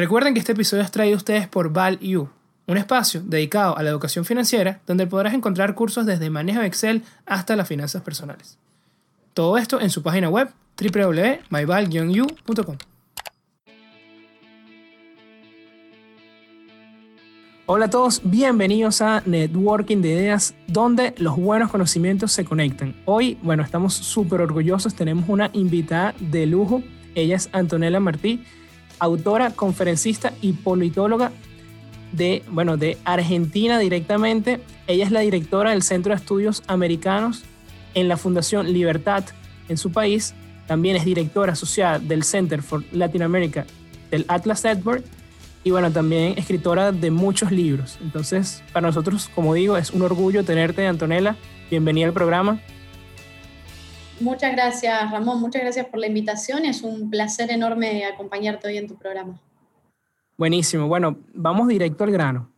[0.00, 2.30] Recuerden que este episodio es traído a ustedes por ValU,
[2.66, 7.02] un espacio dedicado a la educación financiera donde podrás encontrar cursos desde manejo de Excel
[7.26, 8.56] hasta las finanzas personales.
[9.34, 10.48] Todo esto en su página web
[10.80, 12.76] www.myval-u.com.
[17.66, 22.96] Hola a todos, bienvenidos a Networking de Ideas, donde los buenos conocimientos se conectan.
[23.04, 26.82] Hoy, bueno, estamos súper orgullosos, tenemos una invitada de lujo.
[27.14, 28.42] Ella es Antonella Martí,
[29.00, 31.32] autora, conferencista y politóloga
[32.12, 34.60] de, bueno, de Argentina directamente.
[34.86, 37.42] Ella es la directora del Centro de Estudios Americanos
[37.94, 39.24] en la Fundación Libertad
[39.68, 40.34] en su país.
[40.66, 43.66] También es directora asociada del Center for Latin America
[44.10, 45.02] del Atlas Edward
[45.62, 47.98] y bueno, también escritora de muchos libros.
[48.00, 51.36] Entonces, para nosotros, como digo, es un orgullo tenerte, Antonella.
[51.70, 52.60] Bienvenida al programa.
[54.20, 55.40] Muchas gracias, Ramón.
[55.40, 56.64] Muchas gracias por la invitación.
[56.64, 59.40] Es un placer enorme acompañarte hoy en tu programa.
[60.36, 60.88] Buenísimo.
[60.88, 62.50] Bueno, vamos directo al grano.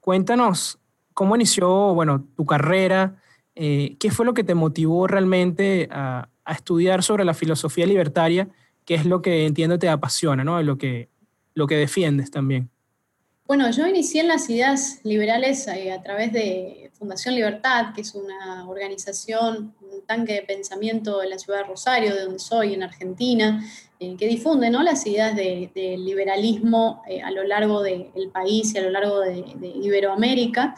[0.00, 0.78] Cuéntanos
[1.14, 3.16] cómo inició, bueno, tu carrera,
[3.54, 8.48] eh, qué fue lo que te motivó realmente a, a, estudiar sobre la filosofía libertaria,
[8.84, 10.62] que es lo que entiendo te apasiona, ¿no?
[10.62, 11.10] Lo que
[11.54, 12.70] lo que defiendes también.
[13.46, 18.14] Bueno, yo inicié en las ideas liberales eh, a través de Fundación Libertad, que es
[18.14, 22.82] una organización, un tanque de pensamiento en la ciudad de Rosario, de donde soy, en
[22.82, 23.64] Argentina,
[23.98, 24.82] eh, que difunde ¿no?
[24.82, 29.20] las ideas del de liberalismo eh, a lo largo del país y a lo largo
[29.20, 30.74] de, de Iberoamérica.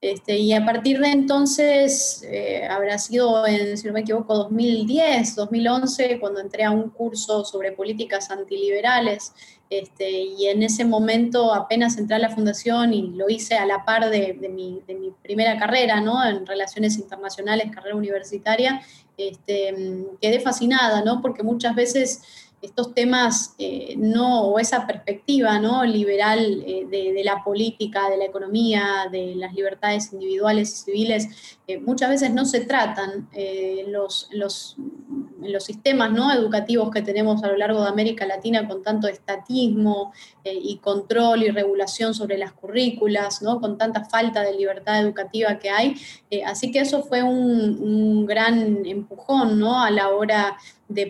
[0.00, 2.24] Este, y a partir de entonces,
[2.70, 7.72] habrá sido, en, si no me equivoco, 2010, 2011, cuando entré a un curso sobre
[7.72, 9.32] políticas antiliberales
[9.70, 13.84] este, y en ese momento apenas entré a la fundación y lo hice a la
[13.84, 14.82] par de, mi,
[15.22, 16.24] primera carrera, ¿no?
[16.24, 18.80] En relaciones internacionales, carrera universitaria,
[19.18, 21.20] este, quedé fascinada, ¿no?
[21.20, 22.22] Porque muchas veces
[22.60, 25.84] estos temas eh, no, o esa perspectiva ¿no?
[25.84, 31.78] liberal eh, de, la política, de la economía, de las libertades individuales y civiles, eh,
[31.78, 33.28] muchas veces no se tratan
[33.88, 34.76] los, los,
[35.40, 36.32] los, sistemas ¿no?
[36.32, 40.12] educativos que tenemos a lo largo de América Latina con tanto estatismo
[40.44, 43.60] y control y regulación sobre las currículas, ¿no?
[43.60, 45.94] con tanta falta de libertad educativa que hay.
[46.46, 49.82] así que eso fue un, un gran empujón ¿no?
[49.82, 50.56] a la hora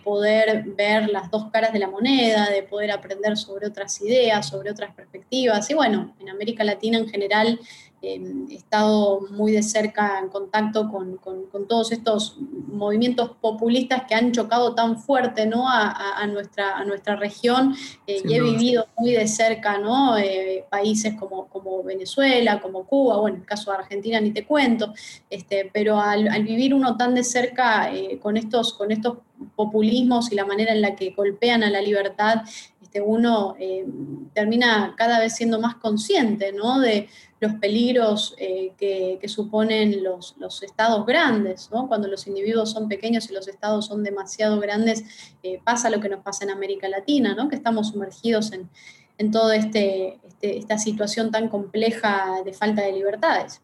[0.05, 4.71] poder ver las dos caras de la moneda, de poder aprender sobre otras ideas, sobre
[4.71, 5.71] otras perspectivas.
[5.71, 7.61] Y bueno, en América Latina en general
[8.01, 11.19] Em, he estado muy de cerca en contacto con,
[11.67, 12.37] todos estos
[12.69, 15.69] movimientos populistas que han chocado tan fuerte ¿no?
[15.69, 17.75] a, nuestra, a nuestra región
[18.07, 20.17] eh, y he vivido muy de cerca ¿no?
[20.17, 24.47] Eh, países como, como Venezuela, como Cuba, bueno, en el caso de Argentina ni te
[24.47, 24.95] cuento,
[25.29, 29.19] este, pero al, vivir uno tan de cerca eh, con, estos, con estos
[29.57, 32.43] populismos y la manera en la que golpean a la libertad,
[33.05, 33.55] uno
[34.35, 36.81] termina cada vez siendo más consciente ¿no?
[36.81, 37.09] de
[37.41, 41.87] los peligros eh, que, suponen los, estados grandes, ¿no?
[41.87, 45.05] Cuando los individuos son pequeños y los estados son demasiado grandes,
[45.43, 47.49] eh, pasa lo que nos pasa en América Latina, ¿no?
[47.49, 48.69] Que estamos sumergidos en,
[49.19, 53.61] en toda este, este, esta situación tan compleja de falta de libertades.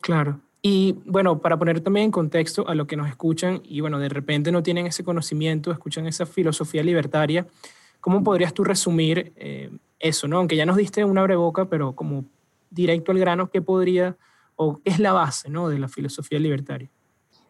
[0.00, 0.40] Claro.
[0.62, 4.08] Y bueno, para poner también en contexto a lo que nos escuchan y bueno, de
[4.08, 7.46] repente no tienen ese conocimiento, escuchan esa filosofía libertaria,
[8.00, 10.38] ¿cómo podrías tú resumir eh, eso, no?
[10.38, 12.24] Aunque ya nos diste una boca, pero como
[12.70, 14.16] directo al grano, ¿qué podría
[14.56, 15.68] o qué es la base ¿no?
[15.68, 16.90] de la filosofía libertaria?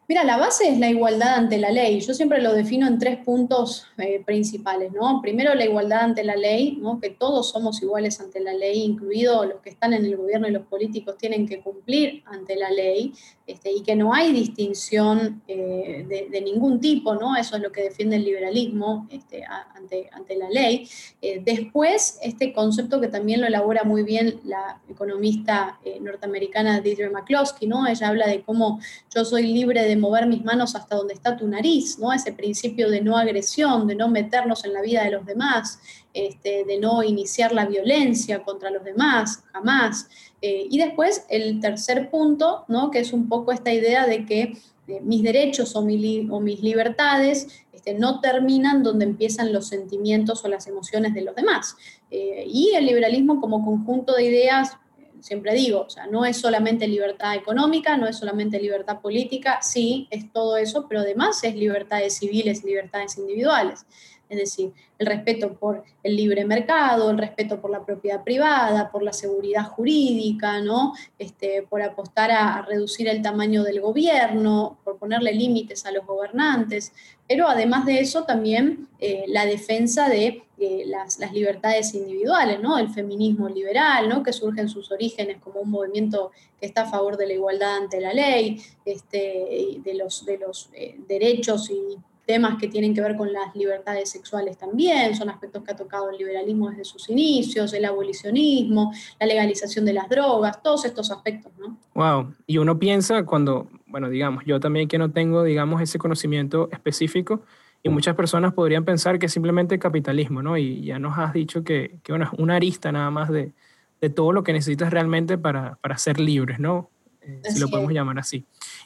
[0.09, 2.01] Mira, la base es la igualdad ante la ley.
[2.01, 5.21] Yo siempre lo defino en tres puntos eh, principales, ¿no?
[5.21, 6.99] Primero, la igualdad ante la ley, ¿no?
[6.99, 10.53] Que todos somos iguales ante la ley, incluidos los que están en el gobierno y
[10.53, 13.13] los políticos tienen que cumplir ante la ley,
[13.49, 17.35] este, y que no hay distinción eh, de, ningún tipo, ¿no?
[17.35, 19.43] Eso es lo que defiende el liberalismo este,
[19.75, 20.87] ante, ante la ley.
[21.23, 27.67] Eh, después, este concepto que también lo elabora muy bien la economista norteamericana Deidre McCloskey,
[27.67, 27.87] ¿no?
[27.87, 28.81] Ella habla de cómo
[29.15, 32.13] yo soy libre de mover mis manos hasta donde está tu nariz, ¿no?
[32.13, 35.81] Ese principio de no agresión, de no meternos en la vida de los demás,
[36.15, 40.09] este, de no iniciar la violencia contra los demás, jamás.
[40.41, 42.91] Eh, y después el tercer punto, ¿no?
[42.91, 44.57] Que es un poco esta idea de que
[44.87, 50.67] eh, mis derechos o, mis libertades este, no terminan donde empiezan los sentimientos o las
[50.67, 51.77] emociones de los demás.
[52.11, 54.77] Eh, y el liberalismo como conjunto de ideas
[55.21, 60.07] siempre digo, o sea, no es solamente libertad económica, no es solamente libertad política, sí,
[60.11, 63.85] es todo eso, pero además es libertades civiles libertades individuales.
[64.29, 69.03] Es decir, el respeto por el libre mercado, el respeto por la propiedad privada, por
[69.03, 70.95] la seguridad jurídica, ¿no?
[71.19, 76.93] Este, por apostar a, reducir el tamaño del gobierno, por ponerle límites a los gobernantes,
[77.27, 82.79] pero además de eso también eh, la defensa de eh, las, libertades individuales, ¿no?
[82.79, 84.23] El feminismo liberal, ¿no?
[84.23, 87.77] Que surge en sus orígenes como un movimiento que está a favor de la igualdad
[87.77, 91.99] ante la ley, este, de los, de los eh, derechos y
[92.29, 96.11] temas que tienen que ver con las libertades sexuales también, son aspectos que ha tocado
[96.11, 101.51] el liberalismo desde sus inicios, el abolicionismo, la legalización de las drogas, todos estos aspectos,
[101.59, 101.79] ¿no?
[101.95, 106.69] Wow, y uno piensa cuando, bueno, digamos, yo también que no tengo, digamos, ese conocimiento
[106.71, 107.41] específico,
[107.83, 110.59] y muchas personas podrían pensar que es simplemente capitalismo, ¿no?
[110.59, 113.55] Y ya nos has dicho que, que bueno, es una arista nada más de,
[114.03, 116.91] de todo lo que necesitas realmente para, para ser libres, ¿no?
[117.23, 118.45] Eh, si lo podemos llamar así.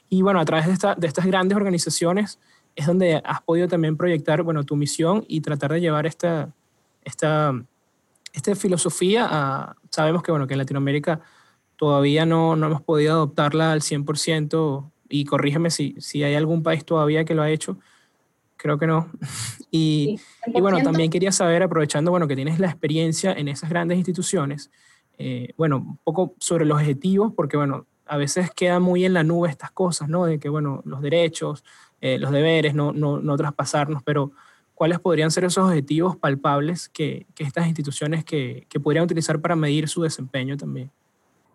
[0.08, 2.38] Y bueno, a través de, esta, de estas grandes organizaciones,
[2.74, 6.52] es donde has podido también proyectar, bueno, tu misión y tratar de llevar esta,
[7.04, 7.52] esta,
[8.32, 11.20] esta filosofía a, sabemos que, bueno, que en Latinoamérica
[11.76, 16.84] todavía no, no hemos podido adoptarla al 100% y corrígeme si, si hay algún país
[16.84, 17.78] todavía que lo ha hecho,
[18.56, 19.10] creo que no.
[19.70, 23.98] y, y, bueno, también quería saber, aprovechando, bueno, que tienes la experiencia en esas grandes
[23.98, 24.70] instituciones,
[25.18, 29.22] eh, bueno, un poco sobre los objetivos, porque, bueno, a veces queda muy en la
[29.22, 30.24] nube estas cosas, ¿no?
[30.24, 31.64] De que, bueno, los derechos,
[32.02, 34.32] eh, los deberes, no, no, no, traspasarnos, pero
[34.74, 39.54] ¿cuáles podrían ser esos objetivos palpables que, que estas instituciones que, que, podrían utilizar para
[39.54, 40.90] medir su desempeño también?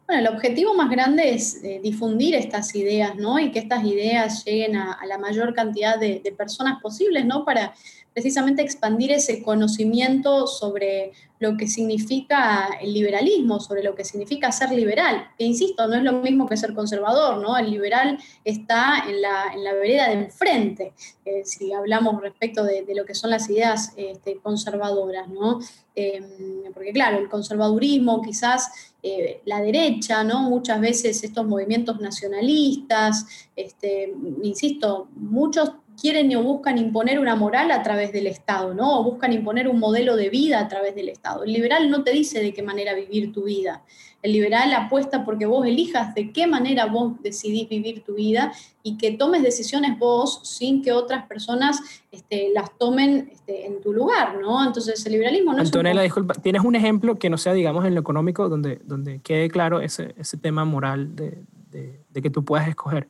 [0.08, 3.38] Bueno, el objetivo más grande es eh, difundir estas ideas, ¿no?
[3.38, 7.44] Y que estas ideas lleguen a, la mayor cantidad de, de, personas posibles, ¿no?
[7.44, 7.74] Para
[8.14, 14.72] precisamente expandir ese conocimiento sobre lo que significa el liberalismo, sobre lo que significa ser
[14.72, 15.30] liberal.
[15.38, 17.58] Que insisto, no es lo mismo que ser conservador, ¿no?
[17.58, 20.94] El liberal está en la, en la vereda de enfrente,
[21.26, 25.60] eh, si hablamos respecto de, lo que son las ideas este, conservadoras, ¿no?
[25.94, 30.42] Em, porque claro, el conservadurismo, quizás eh, la derecha, ¿no?
[30.50, 33.26] Muchas veces estos movimientos nacionalistas,
[33.56, 34.14] este,
[34.44, 39.00] insisto, muchos quieren o buscan imponer una moral a través del Estado, ¿no?
[39.00, 41.44] O buscan imponer un modelo de vida a través del Estado.
[41.44, 43.84] El liberal no te dice de qué manera vivir tu vida.
[44.22, 48.52] El liberal apuesta porque vos elijas de qué manera vos decidís vivir tu vida
[48.84, 51.80] y que tomes decisiones vos sin que otras personas
[52.12, 54.66] este, las tomen este, en tu lugar, ¿no?
[54.66, 58.02] Entonces el liberalismo no Antonella, disculpa, ¿tienes un ejemplo que no sea, digamos, en lo
[58.02, 62.68] económico donde, donde quede claro ese, ese tema moral de, de, de que tú puedas
[62.68, 63.10] escoger?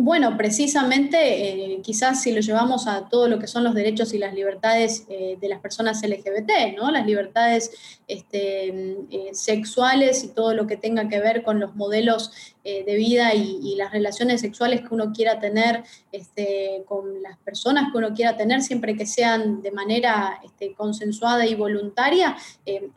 [0.00, 4.18] Bueno, precisamente, eh, quizás si lo llevamos a todo lo que son los derechos y
[4.18, 6.92] las libertades eh, de las personas LGBT, ¿no?
[6.92, 7.72] Las libertades
[8.06, 12.30] este, eh, sexuales y todo lo que tenga que ver con los modelos
[12.68, 17.96] de vida y, las relaciones sexuales que uno quiera tener este, con las personas que
[17.96, 22.36] uno quiera tener, siempre que sean de manera este, consensuada y voluntaria,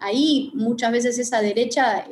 [0.02, 2.04] ahí muchas veces esa derecha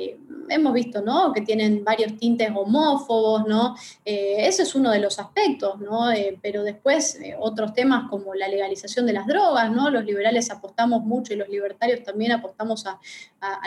[0.49, 1.31] hemos visto, ¿no?
[1.33, 3.75] Que tienen varios tintes homófobos, ¿no?
[4.05, 6.11] Eh, ese es uno de los aspectos, ¿no?
[6.11, 9.89] Eh, pero después eh, otros temas como la legalización de las drogas, ¿no?
[9.89, 12.99] Los liberales apostamos mucho y los libertarios también apostamos a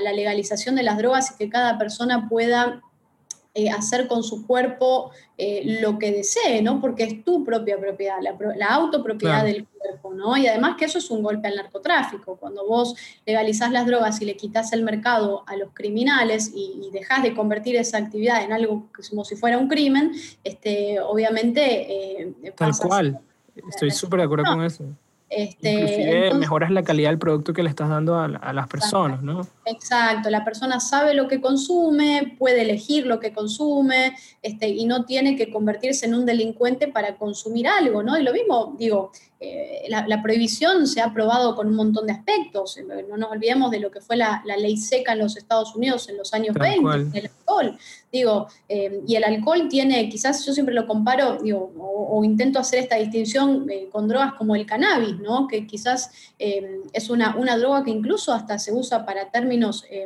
[0.03, 2.83] la legalización de las drogas y que cada persona pueda
[3.55, 6.81] eh, hacer con su cuerpo eh, lo que desee, ¿no?
[6.81, 8.17] Porque es tu propia propiedad,
[8.57, 10.39] la, autopropiedad del cuerpo, ¿no?
[10.39, 12.37] Y además que eso es un golpe al narcotráfico.
[12.37, 12.97] Cuando vos
[13.27, 17.35] legalizás las drogas y le quitas el mercado a los criminales y, y dejás de
[17.35, 20.13] convertir esa actividad en algo como si fuera un crimen,
[20.45, 22.23] este, obviamente...
[22.23, 23.21] Eh, Tal cual.
[23.69, 24.85] Estoy súper de acuerdo con eso.
[25.29, 29.47] Este, Inclusive mejoras la calidad del producto que le estás dando a, las personas, ¿no?
[29.65, 35.05] Exacto, la persona sabe lo que consume, puede elegir lo que consume este, y no
[35.05, 38.19] tiene que convertirse en un delincuente para consumir algo, ¿no?
[38.19, 39.13] Y lo mismo, digo,
[39.45, 42.79] eh, la, prohibición se ha aprobado con un montón de aspectos.
[43.09, 46.17] No nos olvidemos de lo que fue la, ley seca en los Estados Unidos en
[46.17, 47.77] los años 20, el alcohol.
[48.13, 52.79] Digo, eh, y el alcohol tiene, quizás yo siempre lo comparo, digo, o, intento hacer
[52.79, 55.49] esta distinción eh, con drogas como el cannabis, ¿no?
[55.49, 59.52] Que quizás es una, una, droga que incluso hasta se usa para términos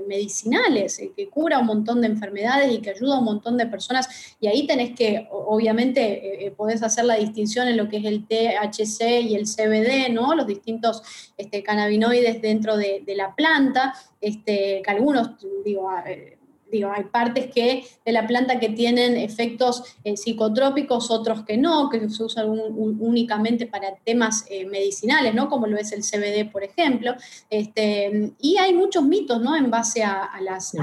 [0.06, 4.08] medicinales, que cura un montón de enfermedades y que ayuda a un montón de personas.
[4.40, 9.22] Y ahí tenés que, obviamente, podés hacer la distinción en lo que es el THC
[9.22, 10.34] y el CBD, ¿no?
[10.34, 11.02] Los distintos
[11.36, 15.30] este, cannabinoides dentro de, la planta, este, que algunos,
[15.64, 16.35] digo, eh,
[16.70, 21.88] digo, hay partes que, de la planta que tienen efectos eh, psicotrópicos, otros que no,
[21.88, 25.48] que se usan únicamente para temas eh, medicinales, ¿no?
[25.48, 27.14] Como lo es el CBD, por ejemplo.
[27.50, 29.56] Este, y hay muchos mitos, ¿no?
[29.56, 30.74] En base a, las...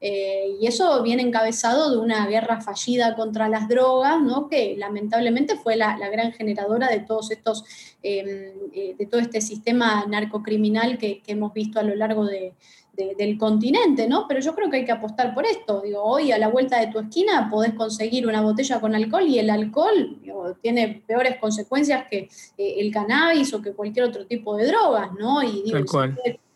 [0.00, 4.48] Eh, y eso viene encabezado de una guerra fallida contra las drogas, ¿no?
[4.48, 7.64] que lamentablemente fue la, gran generadora de todos estos,
[8.02, 8.52] eh,
[8.98, 12.52] de todo este sistema narcocriminal que, que hemos visto a lo largo de,
[12.96, 14.26] del continente, ¿no?
[14.28, 15.80] Pero yo creo que hay que apostar por esto.
[15.82, 19.38] Digo, hoy a la vuelta de tu esquina podés conseguir una botella con alcohol y
[19.38, 20.18] el alcohol
[20.60, 25.42] tiene peores consecuencias que eh, el cannabis o que cualquier otro tipo de drogas, ¿no?
[25.42, 25.78] Y digo,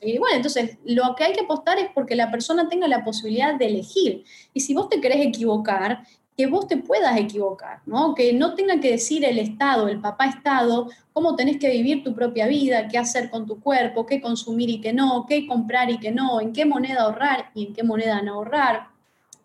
[0.00, 3.54] y bueno, entonces lo que hay que apostar es porque la persona tenga la posibilidad
[3.54, 4.24] de elegir.
[4.54, 6.04] Y si vos te querés equivocar,
[6.38, 8.14] que vos te puedas equivocar, ¿no?
[8.14, 12.14] Que no tenga que decir el Estado, el papá Estado, cómo tenés que vivir tu
[12.14, 15.98] propia vida, qué hacer con tu cuerpo, qué consumir y qué no, qué comprar y
[15.98, 18.86] qué no, en qué moneda ahorrar y en qué moneda no ahorrar.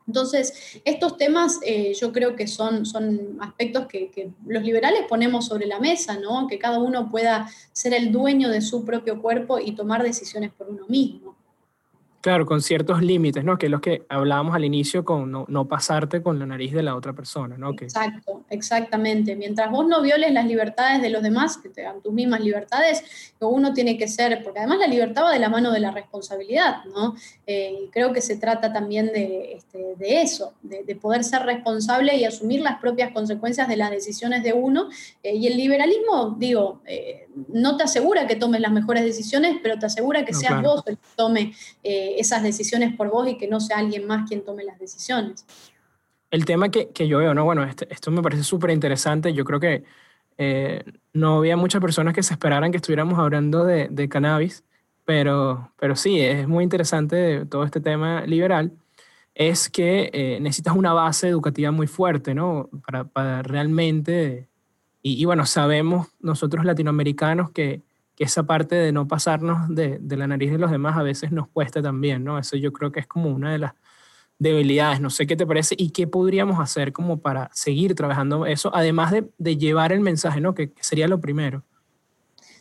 [0.06, 5.48] Entonces, estos temas eh, yo creo que son, son aspectos que, que, los liberales ponemos
[5.48, 6.46] sobre la mesa, ¿no?
[6.46, 10.70] Que cada uno pueda ser el dueño de su propio cuerpo y tomar decisiones por
[10.70, 11.33] uno mismo.
[12.24, 13.58] Claro, con ciertos límites, ¿no?
[13.58, 16.82] Que es lo que hablábamos al inicio con no, no, pasarte con la nariz de
[16.82, 17.72] la otra persona, ¿no?
[17.72, 19.36] Exacto, exactamente.
[19.36, 23.04] Mientras vos no violes las libertades de los demás, que te dan tus mismas libertades,
[23.50, 26.86] uno tiene que ser, porque además la libertad va de la mano de la responsabilidad,
[26.86, 27.16] ¿no?
[27.46, 32.16] Eh, y creo que se trata también de, este, de eso, de, poder ser responsable
[32.16, 34.90] y asumir las propias consecuencias de las decisiones de uno.
[35.24, 39.78] Eh, y el liberalismo, digo, eh, no te asegura que tomes las mejores decisiones, pero
[39.78, 41.54] te asegura que seas vos el que tome
[42.18, 45.46] esas decisiones por vos y que no sea alguien más quien tome las decisiones.
[46.32, 47.46] El tema que, que yo veo, ¿no?
[47.46, 49.34] Bueno, este, esto me parece súper interesante.
[49.34, 49.84] Yo creo que
[50.38, 54.64] eh, no había muchas personas que se esperaran que estuviéramos hablando de, de, cannabis,
[55.06, 58.72] pero, pero sí, es muy interesante todo este tema liberal.
[59.36, 62.70] Es que eh, necesitas una base educativa muy fuerte, ¿no?
[62.86, 64.48] Para, para realmente.
[65.02, 67.82] Y, y, bueno, sabemos nosotros latinoamericanos que,
[68.16, 71.32] que esa parte de no pasarnos de, de, la nariz de los demás a veces
[71.32, 72.38] nos cuesta también, ¿no?
[72.38, 73.74] Eso yo creo que es como una de las
[74.40, 75.02] debilidades.
[75.02, 79.12] No sé qué te parece y qué podríamos hacer como para seguir trabajando eso, además
[79.12, 80.54] de, de llevar el mensaje, ¿no?
[80.54, 81.64] Que, sería lo primero.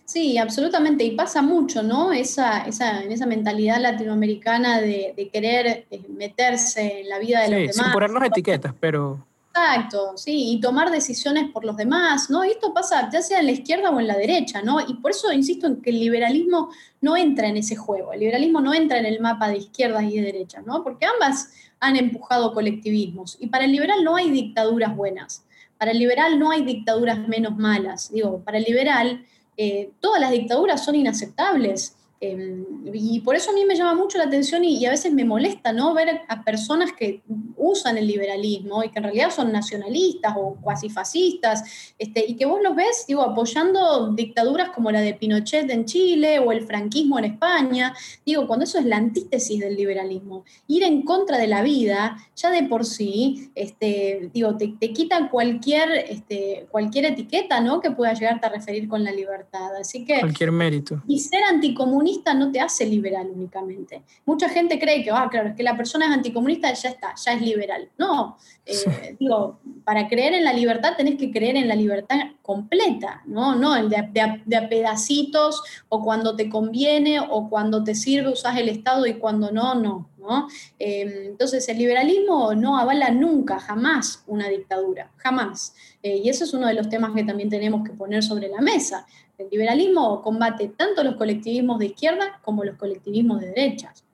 [0.04, 1.04] Sí, absolutamente.
[1.04, 2.12] Y pasa mucho, ¿no?
[2.12, 7.48] Esa, esa, en esa mentalidad latinoamericana de, de querer eh, meterse en la vida de
[7.48, 7.76] los demás.
[7.76, 12.42] Sin ponernos etiquetas, pero Exacto, sí, y tomar decisiones por los demás, ¿no?
[12.42, 14.80] Y esto pasa ya sea en la izquierda o en la derecha, ¿no?
[14.80, 16.70] Y por eso insisto en que el liberalismo
[17.02, 20.16] no entra en ese juego, el liberalismo no entra en el mapa de izquierda y
[20.16, 20.82] de derecha, ¿no?
[20.82, 25.44] Porque ambas han empujado colectivismos y para el liberal no hay dictaduras buenas,
[25.76, 30.30] para el liberal no hay dictaduras menos malas, digo, para el liberal eh, todas las
[30.30, 31.96] dictaduras son inaceptables.
[32.24, 32.64] Em,
[32.94, 35.72] y por eso a mí me llama mucho la atención y, a veces me molesta
[35.72, 35.92] ¿no?
[35.92, 37.20] ver a personas que
[37.56, 41.64] usan el liberalismo y que en realidad son nacionalistas o cuasi fascistas,
[41.98, 46.38] este, y que vos los ves, digo, apoyando dictaduras como la de Pinochet en Chile
[46.38, 47.92] o el franquismo en España,
[48.24, 50.44] digo, cuando eso es la antítesis del liberalismo.
[50.68, 55.28] Ir en contra de la vida, ya de por sí, este, digo, te, te quita
[55.28, 57.80] cualquier, este, cualquier etiqueta ¿no?
[57.80, 59.74] que pueda llegarte a referir con la libertad.
[59.80, 60.20] Así que...
[60.20, 61.02] Cualquier mérito.
[61.08, 64.02] Y ser anticomunista no te hace liberal únicamente.
[64.24, 67.32] Mucha gente cree que, ah, claro, es que la persona es anticomunista, ya está, ya
[67.32, 67.88] es liberal.
[67.98, 73.22] No, eh, digo, para creer en la libertad tenés que creer en la libertad completa,
[73.26, 73.56] ¿no?
[73.56, 78.68] No el de, a pedacitos o cuando te conviene o cuando te sirve usás el
[78.68, 80.08] Estado y cuando no, no.
[80.18, 80.48] ¿no?
[80.78, 85.74] Eh, entonces el liberalismo no avala nunca, jamás una dictadura, jamás.
[86.02, 88.60] Eh, y eso es uno de los temas que también tenemos que poner sobre la
[88.60, 89.06] mesa.
[89.42, 94.04] El liberalismo combate tanto los colectivismos de izquierda como los colectivismos de derechas.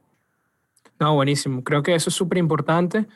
[0.98, 1.62] No, buenísimo.
[1.62, 3.06] Creo que eso es súper importante.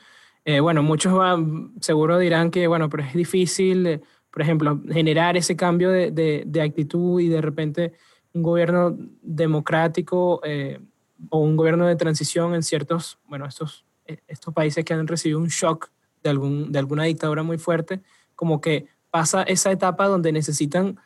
[0.45, 4.01] Eh, bueno, muchos van, seguro dirán que, bueno, pero es difícil, eh,
[4.31, 7.93] por ejemplo, generar ese cambio de, actitud y de repente
[8.35, 10.81] un gobierno democrático eh,
[11.31, 13.85] o un gobierno de transición en ciertos, bueno, estos,
[14.27, 15.91] estos países que han recibido un shock
[16.23, 18.01] de, algún, de alguna dictadura muy fuerte,
[18.35, 20.99] como que pasa esa etapa donde necesitan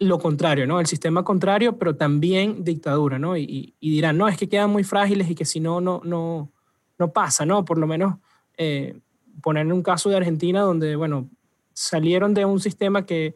[0.00, 0.80] lo contrario, ¿no?
[0.80, 3.36] El sistema contrario, pero también dictadura, ¿no?
[3.36, 6.52] Y, dirán, no, es que quedan muy frágiles y que si no, no, no,
[6.98, 7.64] no pasa, ¿no?
[7.64, 8.16] Por lo menos
[8.56, 9.00] eh,
[9.42, 11.28] poner un caso de Argentina donde, bueno,
[11.72, 13.34] salieron de un sistema que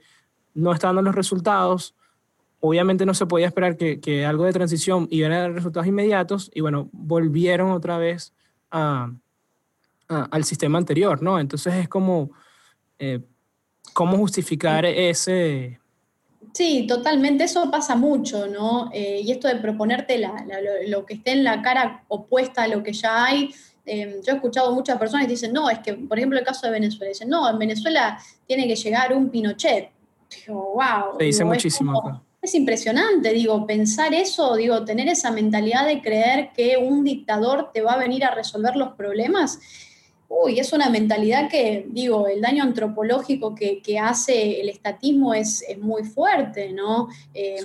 [0.54, 1.96] no está dando los resultados,
[2.60, 6.60] obviamente no se podía esperar que, algo de transición iba a dar resultados inmediatos y,
[6.60, 8.32] bueno, volvieron otra vez
[8.70, 11.40] al sistema anterior, ¿no?
[11.40, 12.30] Entonces es como,
[12.98, 13.20] eh,
[13.94, 15.81] ¿cómo justificar ese
[16.52, 18.90] Sí, totalmente, eso pasa mucho, ¿no?
[18.92, 20.22] Eh, y esto de proponerte
[20.86, 23.54] lo, que esté en la cara opuesta a lo que ya hay.
[23.86, 26.66] Eh, yo he escuchado muchas personas que dicen, no, es que, por ejemplo, el caso
[26.66, 29.90] de Venezuela, dicen, no, en Venezuela tiene que llegar un Pinochet.
[30.46, 31.18] Digo, wow.
[31.18, 32.22] Se dice muchísimo.
[32.42, 37.80] es impresionante, digo, pensar eso, digo, tener esa mentalidad de creer que un dictador te
[37.80, 39.58] va a venir a resolver los problemas
[40.34, 46.04] uy, es una mentalidad que, digo, el daño antropológico que, hace el estatismo es, muy
[46.04, 47.08] fuerte, ¿no?
[47.34, 47.64] Em,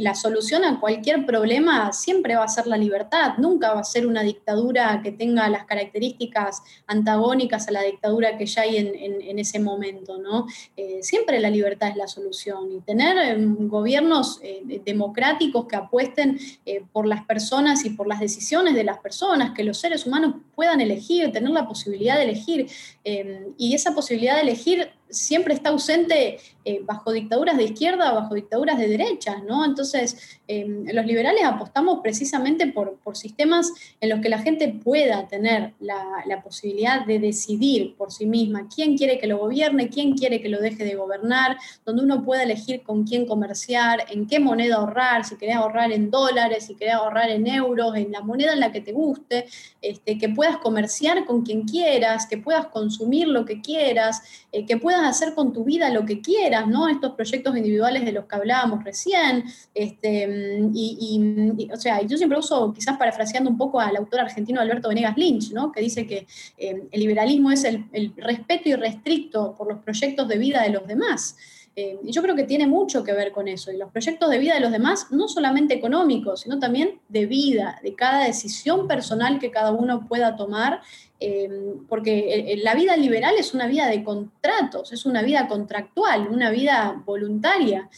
[0.00, 4.06] la solución a cualquier problema siempre va a ser la libertad, nunca va a ser
[4.06, 9.58] una dictadura que tenga las características antagónicas a la dictadura que ya hay en, ese
[9.58, 10.46] momento, ¿no?
[10.76, 16.38] Eh, siempre la libertad es la solución y tener em, gobiernos eh, democráticos que apuesten
[16.64, 20.36] eh, por las personas y por las decisiones de las personas, que los seres humanos
[20.54, 21.73] puedan elegir, tener la posibilidad
[22.16, 22.66] de elegir.
[23.04, 28.14] Em, y esa posibilidad de elegir siempre está ausente eh, bajo dictaduras de izquierda o
[28.16, 29.66] bajo dictaduras de derecha, ¿no?
[29.66, 35.74] Entonces, em, los liberales apostamos precisamente por, sistemas en los que la gente pueda tener
[35.78, 36.02] la,
[36.42, 40.60] posibilidad de decidir por sí misma quién quiere que lo gobierne, quién quiere que lo
[40.60, 45.36] deje de gobernar, donde uno pueda elegir con quién comerciar, en qué moneda ahorrar, si
[45.36, 48.80] querés ahorrar en dólares, si querés ahorrar en euros, en la moneda en la que
[48.80, 49.46] te guste,
[49.80, 54.76] este, que puedas comerciar con quien quieras, que puedas consumir lo que quieras, eh, que
[54.76, 56.88] puedas hacer con tu vida lo que quieras, ¿no?
[56.88, 59.44] Estos proyectos individuales de los que hablábamos recién,
[59.74, 64.88] este, y, o sea, yo siempre uso, quizás parafraseando un poco al autor argentino Alberto
[64.88, 65.72] Venegas Lynch, ¿no?
[65.72, 66.26] Que dice que
[66.58, 70.86] eh, el liberalismo es el, el respeto irrestricto por los proyectos de vida de los
[70.86, 71.36] demás.
[71.76, 73.72] Eh, y yo creo que tiene mucho que ver con eso.
[73.72, 77.80] Y los proyectos de vida de los demás, no solamente económicos, sino también de vida,
[77.82, 80.82] de cada decisión personal que cada uno pueda tomar.
[81.26, 86.28] Eh, porque eh, la vida liberal es una vida de contratos, es una vida contractual,
[86.28, 87.88] una vida voluntaria,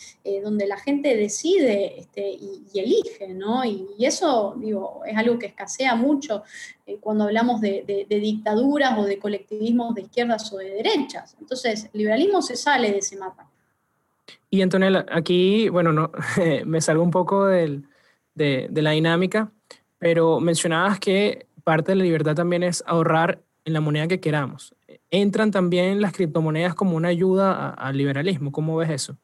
[0.42, 3.64] donde la gente decide este, y, elige, ¿no?
[3.64, 6.42] Y, eso, digo, es algo que escasea mucho
[7.00, 11.36] cuando hablamos de, de, dictaduras o de colectivismos de izquierdas o de derechas.
[11.40, 13.48] Entonces, el liberalismo se sale de ese mapa.
[14.50, 16.10] Y Antonella, aquí, bueno, no,
[16.64, 17.82] me salgo un poco de,
[18.34, 19.52] la dinámica,
[19.98, 24.72] pero mencionabas que parte de la libertad también es ahorrar en la moneda que queramos.
[25.10, 28.52] ¿Entran también las criptomonedas como una ayuda al liberalismo?
[28.52, 29.18] ¿Cómo ves eso?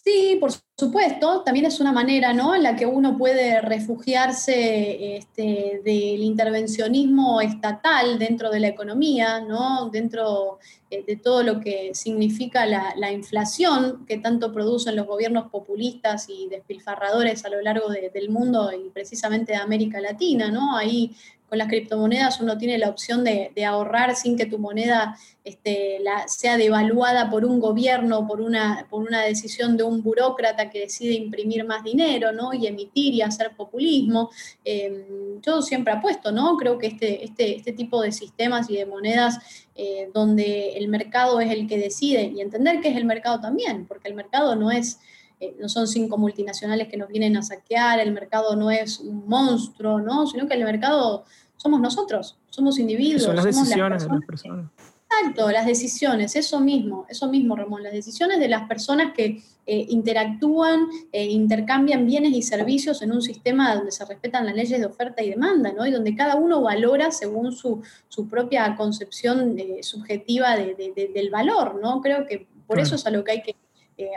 [0.00, 2.54] Sí, por supuesto, también es una manera ¿no?
[2.54, 9.90] en la que uno puede refugiarse este, del intervencionismo estatal dentro de la economía, ¿no?
[9.90, 10.58] dentro
[10.88, 16.48] eh, de todo lo que significa la, inflación que tanto producen los gobiernos populistas y
[16.48, 20.50] despilfarradores a lo largo del mundo y precisamente de América Latina.
[20.50, 20.74] ¿no?
[20.74, 21.14] Ahí
[21.52, 26.56] con las criptomonedas uno tiene la opción de, ahorrar sin que tu moneda este, sea
[26.56, 31.66] devaluada por un gobierno, por una, por una decisión de un burócrata que decide imprimir
[31.66, 32.54] más dinero ¿no?
[32.54, 34.30] y emitir y hacer populismo.
[34.64, 36.56] Em, yo siempre apuesto, ¿no?
[36.56, 39.38] creo que este, este, este tipo de sistemas y de monedas
[39.74, 43.84] eh, donde el mercado es el que decide y entender que es el mercado también,
[43.86, 45.00] porque el mercado no es
[45.42, 49.26] eh, no son cinco multinacionales que nos vienen a saquear, el mercado no es un
[49.26, 50.24] monstruo, ¿no?
[50.28, 51.24] sino que el mercado
[51.62, 53.22] somos nosotros, somos individuos.
[53.22, 54.66] Son las decisiones de las personas.
[55.12, 59.86] Exacto, las decisiones, eso mismo, eso mismo, Ramón, las decisiones de las personas que eh,
[59.90, 64.86] interactúan e intercambian bienes y servicios en un sistema donde se respetan las leyes de
[64.86, 65.86] oferta y demanda, ¿no?
[65.86, 67.82] Y donde cada uno valora según su,
[68.28, 72.00] propia concepción eh, subjetiva del valor, ¿no?
[72.00, 73.54] Creo que por eso es a lo que hay que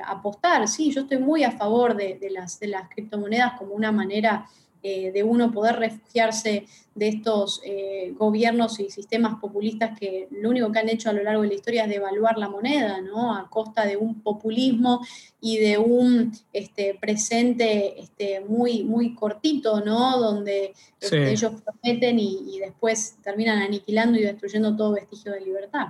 [0.08, 0.68] apostar.
[0.68, 4.48] Sí, yo estoy muy a favor de, las, de las criptomonedas como una manera
[4.88, 10.72] eh, de uno poder refugiarse de estos eh, gobiernos y sistemas populistas que lo único
[10.72, 13.36] que han hecho a lo largo de la historia es devaluar la moneda, ¿no?
[13.36, 15.04] A costa de un populismo
[15.42, 20.20] y de un este, presente este, muy, muy cortito, ¿no?
[20.20, 25.88] Donde este, ellos prometen y, después terminan aniquilando y destruyendo todo vestigio de libertad.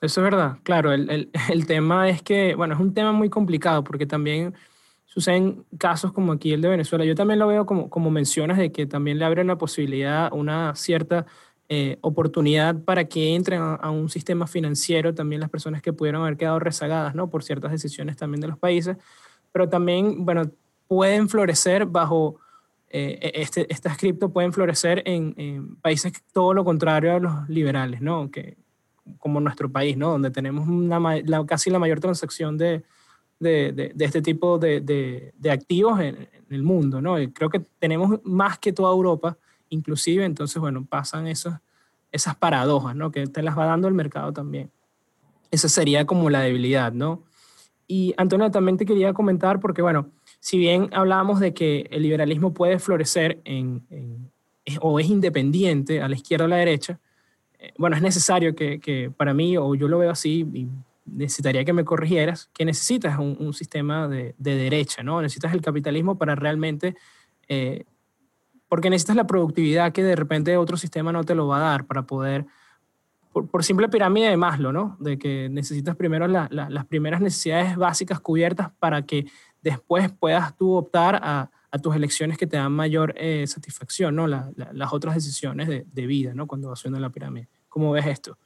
[0.00, 3.84] Eso es verdad, claro, el, el tema es que, bueno, es un tema muy complicado
[3.84, 4.56] porque también
[5.16, 7.02] suceden casos como aquí el de Venezuela.
[7.06, 10.74] Yo también lo veo como, como mencionas de que también le abre una posibilidad, una
[10.74, 11.24] cierta
[11.70, 16.36] eh, oportunidad para que entren a, un sistema financiero también las personas que pudieron haber
[16.36, 17.30] quedado rezagadas, ¿no?
[17.30, 18.98] Por ciertas decisiones también de los países,
[19.52, 20.50] pero también, bueno,
[20.86, 22.38] pueden florecer bajo,
[22.90, 27.48] eh, e, este, estas cripto pueden florecer en, en, países todo lo contrario a los
[27.48, 28.30] liberales, ¿no?
[28.30, 28.58] Que,
[29.18, 30.10] como nuestro país, ¿no?
[30.10, 31.00] Donde tenemos una,
[31.46, 32.84] casi la mayor transacción de,
[33.38, 37.16] de, este tipo de, activos en, el mundo, ¿no?
[37.32, 39.36] creo que tenemos más que toda Europa,
[39.68, 41.54] inclusive, entonces, bueno, pasan esos,
[42.12, 43.10] esas paradojas, ¿no?
[43.10, 44.70] Que te las va dando el mercado también.
[45.50, 47.24] Esa sería como la debilidad, ¿no?
[47.88, 52.52] Y Antonio, también te quería comentar, porque bueno, si bien hablábamos de que el liberalismo
[52.52, 53.84] puede florecer en,
[54.80, 56.98] o es independiente a la izquierda o a la derecha,
[57.58, 60.68] eh, bueno, es necesario que, que, para mí, o yo lo veo así, y
[61.06, 65.22] necesitaría que me corrigieras, que necesitas un, sistema de, derecha, ¿no?
[65.22, 66.96] Necesitas el capitalismo para realmente,
[67.48, 67.84] eh,
[68.68, 71.86] porque necesitas la productividad que de repente otro sistema no te lo va a dar
[71.86, 72.46] para poder,
[73.32, 74.96] por, simple pirámide de Maslow, ¿no?
[74.98, 79.26] De que necesitas primero las primeras necesidades básicas cubiertas para que
[79.62, 81.50] después puedas tú optar a,
[81.82, 84.26] tus elecciones que te dan mayor eh, satisfacción, ¿no?
[84.26, 86.46] las otras decisiones de, de vida, ¿no?
[86.46, 87.50] Cuando vas subiendo la pirámide.
[87.68, 88.38] ¿Cómo ves esto?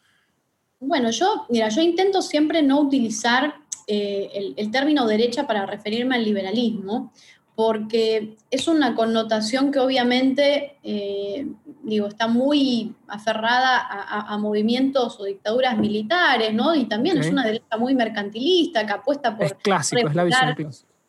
[0.80, 3.54] Bueno, yo, mira, yo intento siempre no utilizar
[3.86, 7.12] eh, el, término derecha para referirme al liberalismo,
[7.54, 11.46] porque es una connotación que obviamente, eh,
[11.82, 16.74] digo, está muy aferrada a, movimientos o dictaduras militares, ¿no?
[16.74, 19.44] Y también es una derecha muy mercantilista que apuesta por...
[19.44, 20.54] Es clásico, es la visión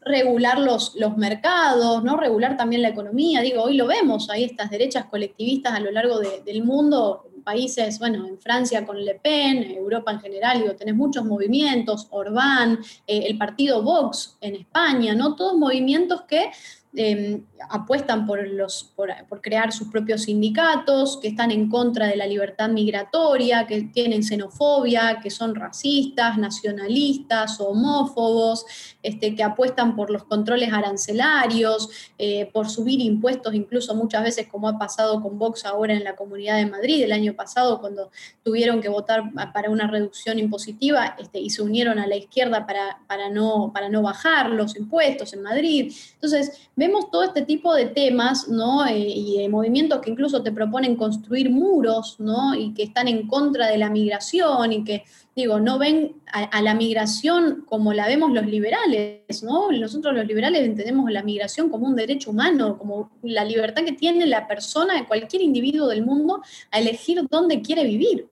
[0.04, 2.18] regular los, los mercados, ¿no?
[2.18, 3.42] regular también la economía.
[3.42, 8.28] Digo, hoy lo vemos, hay estas derechas colectivistas a lo largo del mundo países, bueno,
[8.28, 13.38] en Francia con Le Pen, Europa en general, digo, tenés muchos movimientos, Orbán, eh, el
[13.38, 15.36] partido Vox en España, ¿no?
[15.36, 16.52] Todos movimientos que
[16.94, 22.28] Em, apuestan por, los, por, crear sus propios sindicatos, que están en contra de la
[22.28, 28.66] libertad migratoria, que tienen xenofobia, que son racistas, nacionalistas, homófobos,
[29.04, 34.68] este, que apuestan por los controles arancelarios, eh, por subir impuestos, incluso muchas veces como
[34.68, 38.12] ha pasado con Vox ahora en la Comunidad de Madrid el año pasado, cuando
[38.44, 43.00] tuvieron que votar para una reducción impositiva este, y se unieron a la izquierda para,
[43.08, 45.94] para, no, para no bajar los impuestos en Madrid.
[46.16, 48.88] Entonces, vemos todo este tipo de temas, ¿no?
[48.88, 52.18] Eh, y de movimientos que incluso te proponen construir muros.
[52.58, 55.04] Y que están en contra de la migración y que,
[55.36, 59.72] digo, no ven a, la migración como la vemos los liberales, ¿no?
[59.72, 64.26] Nosotros los liberales entendemos la migración como un derecho humano, como la libertad que tiene
[64.26, 66.42] la persona, cualquier individuo del mundo,
[66.72, 68.28] a elegir dónde quiere vivir.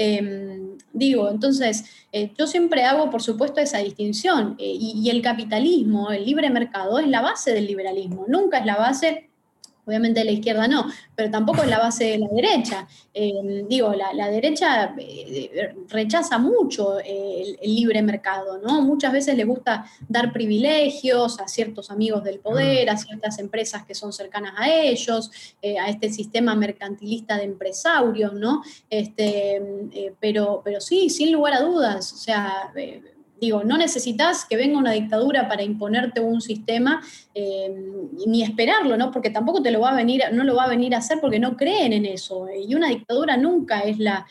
[0.00, 4.54] Em, digo, entonces, eh, yo siempre hago, por supuesto, esa distinción.
[4.58, 8.76] Eh, y, el capitalismo, el libre mercado, es la base del liberalismo, nunca es la
[8.76, 9.28] base
[9.88, 12.86] Obviamente la izquierda no, pero tampoco es la base de la derecha.
[13.14, 18.82] Eh, digo, la, derecha eh, rechaza mucho eh, el, libre mercado, ¿no?
[18.82, 23.94] Muchas veces le gusta dar privilegios a ciertos amigos del poder, a ciertas empresas que
[23.94, 25.30] son cercanas a ellos,
[25.80, 28.62] a este sistema mercantilista de empresarios, ¿no?
[28.90, 32.72] Este, pero, pero sí, sin lugar a dudas, o sea
[33.40, 37.00] digo, no necesitas que venga una dictadura para imponerte un sistema,
[37.34, 37.72] eh,
[38.26, 39.10] ni esperarlo, ¿no?
[39.10, 41.38] Porque tampoco te lo va a venir, no lo va a venir a hacer porque
[41.38, 42.48] no creen en eso.
[42.50, 44.26] Y una dictadura nunca es la,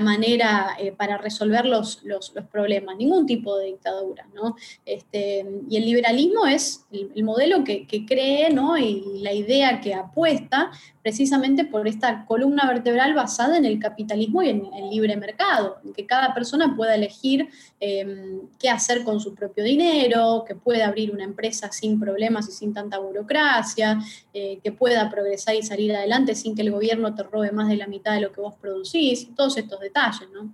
[0.00, 4.56] manera eh, para resolver los, los, problemas, ningún tipo de dictadura, ¿no?
[4.84, 8.78] Este, y el liberalismo es el, modelo que, cree, ¿no?
[8.78, 10.70] Y la idea que apuesta
[11.02, 15.92] precisamente por esta columna vertebral basada en el capitalismo y en el libre mercado, en
[15.92, 17.48] que cada persona pueda elegir
[17.80, 18.27] em,
[18.58, 22.72] qué hacer con su propio dinero, que pueda abrir una empresa sin problemas y sin
[22.74, 24.00] tanta burocracia,
[24.32, 27.76] eh, que pueda progresar y salir adelante sin que el gobierno te robe más de
[27.76, 30.52] la mitad de lo que vos producís, todos estos detalles, ¿no?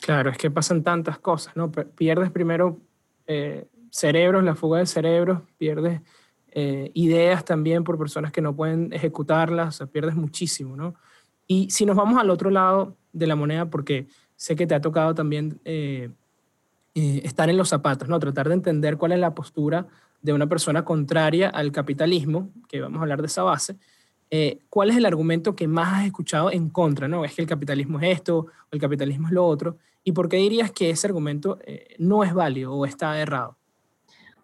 [0.00, 1.70] Claro, es que pasan tantas cosas, ¿no?
[1.70, 2.78] Pierdes primero
[3.26, 6.00] eh, cerebros, la fuga de cerebros, pierdes
[6.52, 10.94] eh, ideas también por personas que no pueden ejecutarlas, o sea, pierdes muchísimo, ¿no?
[11.46, 14.80] Y si nos vamos al otro lado de la moneda, porque sé que te ha
[14.80, 15.60] tocado también
[16.94, 18.18] eh, estar en los zapatos, ¿no?
[18.18, 19.86] Tratar de entender cuál es la postura
[20.22, 23.76] de una persona contraria al capitalismo, que vamos a hablar de esa base,
[24.68, 27.06] ¿cuál es el argumento que más has escuchado en contra?
[27.06, 27.24] ¿no?
[27.24, 29.76] Es que el capitalismo es esto, o el capitalismo es lo otro.
[30.02, 31.58] ¿Y por qué dirías que ese argumento
[31.98, 33.56] no es válido o está errado?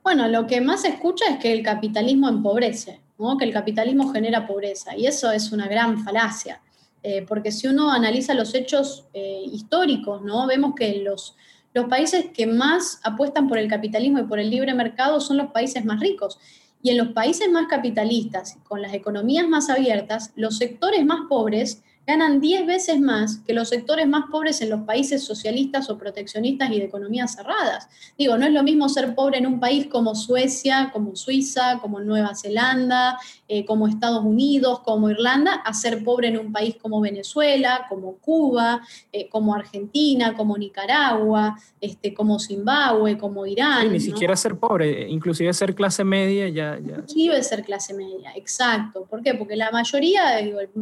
[0.03, 3.01] Bueno, lo que más se escucha es que el capitalismo empobrece,
[3.39, 6.63] que el capitalismo genera pobreza, y eso es una gran falacia,
[7.03, 10.47] eh, porque si uno analiza los hechos eh, históricos, ¿no?
[10.47, 11.37] vemos que los,
[11.73, 15.53] los países que más apuestan por el capitalismo y por el libre mercado son los
[15.53, 16.39] países más ricos.
[16.83, 21.83] Y en los países más capitalistas, con las economías más abiertas, los sectores más pobres
[22.11, 26.71] ganan 10 veces más que los sectores más pobres en los países socialistas o proteccionistas
[26.73, 27.89] y de economías cerradas.
[28.19, 32.01] Digo, no es lo mismo ser pobre en un país como Suecia, como Suiza, como
[32.01, 37.01] Nueva Zelanda, eh, como Estados Unidos, como Irlanda, a ser pobre en un país como
[37.01, 38.81] Venezuela, como Cuba,
[39.13, 43.93] eh, como Argentina, como Nicaragua, este, como Zimbabue, como Irán.
[43.93, 46.79] ni siquiera ser pobre, inclusive ser clase media ya...
[46.81, 46.97] ya...
[46.97, 49.07] Inclusive ser clase media, exacto.
[49.09, 49.35] ¿Por qué?
[49.35, 50.23] Porque la mayoría,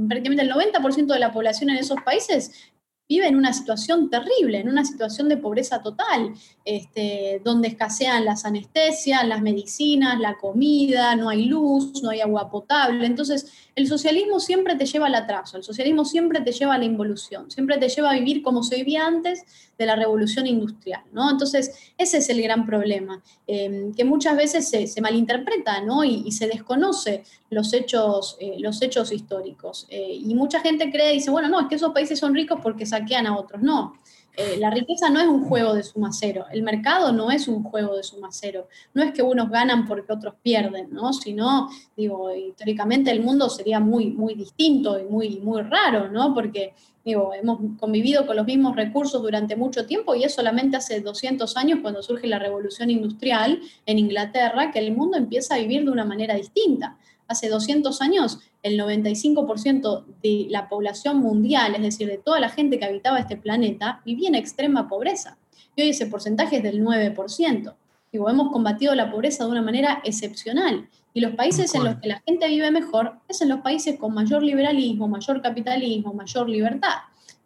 [0.09, 2.73] prácticamente el 90% de la población en esos países
[3.09, 8.45] vive en una situación terrible, en una situación de pobreza total, este, donde escasean las
[8.45, 13.07] anestesias, las medicinas, la comida, no hay luz, no hay agua potable.
[13.07, 16.85] Entonces, el socialismo siempre te lleva al atraso, el socialismo siempre te lleva a la
[16.85, 19.45] involución, siempre te lleva a vivir como se vivía antes
[19.79, 21.31] de la revolución industrial, ¿no?
[21.31, 26.05] Entonces, ese es el gran problema, em, que muchas veces se, malinterpreta, ¿no?
[26.05, 29.87] Y, se desconoce los hechos, eh, los hechos históricos.
[29.89, 32.87] Eh, y mucha gente cree, dice, bueno, no, es que esos países son ricos porque
[32.87, 33.63] saquean a otros.
[33.63, 33.95] No,
[34.41, 37.65] eh, la riqueza no es un juego de suma cero, el mercado no es un
[37.65, 41.13] juego de suma cero, no es que unos ganan porque otros pierden, ¿no?
[41.13, 46.35] Sino, digo, históricamente el mundo sería muy, muy distinto y muy, muy raro, ¿no?
[46.35, 46.73] Porque,
[47.05, 51.57] digo, hemos convivido con los mismos recursos durante mucho tiempo y es solamente hace 200
[51.57, 55.91] años cuando surge la revolución industrial en Inglaterra que el mundo empieza a vivir de
[55.91, 56.97] una manera distinta
[57.27, 62.79] hace 200 años el 95% de la población mundial, es decir, de toda la gente
[62.79, 65.39] que habitaba este planeta, vivía en extrema pobreza.
[65.77, 67.75] Y hoy ese porcentaje es del 9%.
[68.11, 70.89] Digo, hemos combatido la pobreza de una manera excepcional.
[71.15, 74.15] Y los países en los que la gente vive mejor es en los países con
[74.15, 76.95] mayor liberalismo, mayor capitalismo, mayor libertad.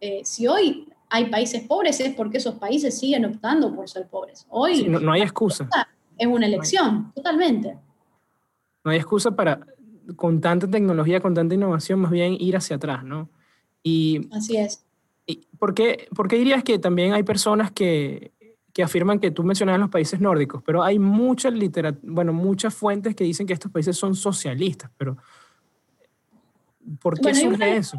[0.01, 4.47] Eh, si hoy hay países pobres es porque esos países siguen optando por ser pobres.
[4.49, 5.69] Hoy no, hay excusa.
[6.17, 7.77] Es una elección, totalmente.
[8.85, 9.61] No hay excusa para
[10.17, 13.29] con tanta tecnología, con tanta innovación, más bien ir hacia atrás, ¿no?
[13.83, 14.85] Y, Así es.
[15.27, 18.33] Y, ¿por, qué, dirías que también hay personas que,
[18.73, 21.55] que afirman que tú mencionabas los países nórdicos, pero hay muchas
[22.03, 25.17] bueno, muchas fuentes que dicen que estos países son socialistas, pero
[27.01, 27.99] ¿por qué surge eso?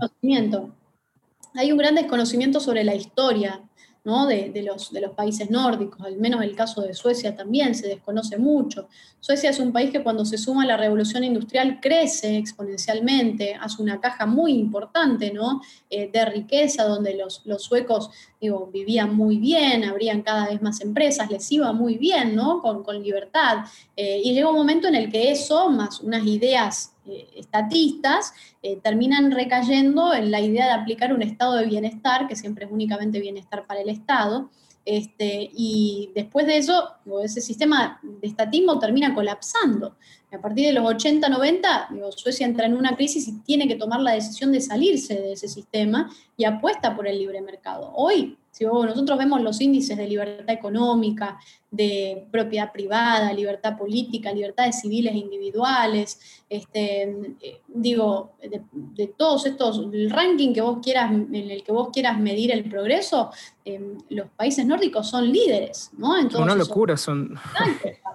[1.56, 3.62] Hay un gran desconocimiento sobre la historia
[4.04, 8.38] de, los, de los países nórdicos, al menos el caso de Suecia también se desconoce
[8.38, 8.90] mucho.
[9.22, 13.82] Suecia es un país que cuando se suma a la revolución industrial crece exponencialmente, hace
[13.82, 15.62] una caja muy importante ¿no?
[15.90, 18.10] Eh, de riqueza, donde los, los suecos
[18.42, 22.62] digo, vivían muy bien, habrían cada vez más empresas, les iba muy bien, ¿no?
[22.62, 23.60] con, con libertad.
[23.96, 28.78] Eh, y llega un momento en el que eso, más unas ideas eh, estatistas eh,
[28.82, 33.20] terminan recayendo en la idea de aplicar un estado de bienestar, que siempre es únicamente
[33.20, 34.50] bienestar para el Estado,
[34.86, 39.96] este, y después de eso, ese sistema de estatismo termina colapsando.
[40.32, 44.02] A partir de los 80, 90, Suecia entra en una crisis y tiene que tomar
[44.02, 47.94] la decisión de salirse de ese sistema y apuesta por el libre mercado.
[47.96, 51.40] Hoy si nosotros vemos los índices de libertad económica,
[51.72, 57.02] de propiedad privada, libertad política, libertades civiles e individuales, este,
[57.42, 62.20] eh, digo, de, todos estos, el ranking que vos quieras, en el que vos quieras
[62.20, 63.32] medir el progreso,
[63.66, 66.16] em, los países nórdicos son líderes, ¿no?
[66.16, 67.36] Entonces, Una locura, son...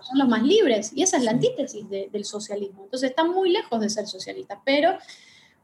[0.00, 2.84] Son los más libres, y esa es la antítesis del socialismo.
[2.84, 4.96] Entonces están muy lejos de ser socialistas, pero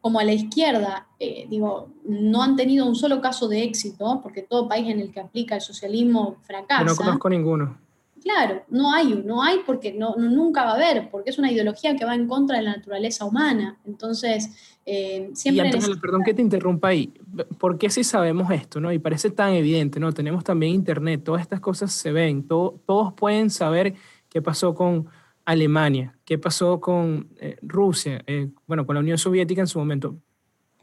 [0.04, 4.42] como a la izquierda, eh, digo, no han tenido un solo caso de éxito, porque
[4.42, 6.84] todo país en el que aplica el socialismo fracasa.
[6.84, 7.78] no conozco ninguno.
[8.22, 11.96] Claro, no hay, no hay porque no, nunca va a haber, porque es una ideología
[11.96, 13.78] que va en contra de la naturaleza humana.
[13.86, 15.68] Entonces, eh, siempre...
[15.70, 17.14] Y perdón que te interrumpa ahí,
[17.58, 18.80] ¿por qué si sabemos esto?
[18.80, 18.92] ¿no?
[18.92, 20.12] Y parece tan evidente, ¿no?
[20.12, 23.94] Tenemos también internet, todas estas cosas se ven, todos pueden saber
[24.28, 25.08] qué pasó con
[25.44, 30.16] Alemania, qué pasó con eh, Rusia, eh, bueno, con la Unión Soviética en su momento.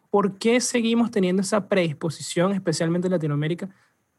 [0.10, 3.70] ¿Por qué seguimos teniendo esa predisposición, especialmente en Latinoamérica,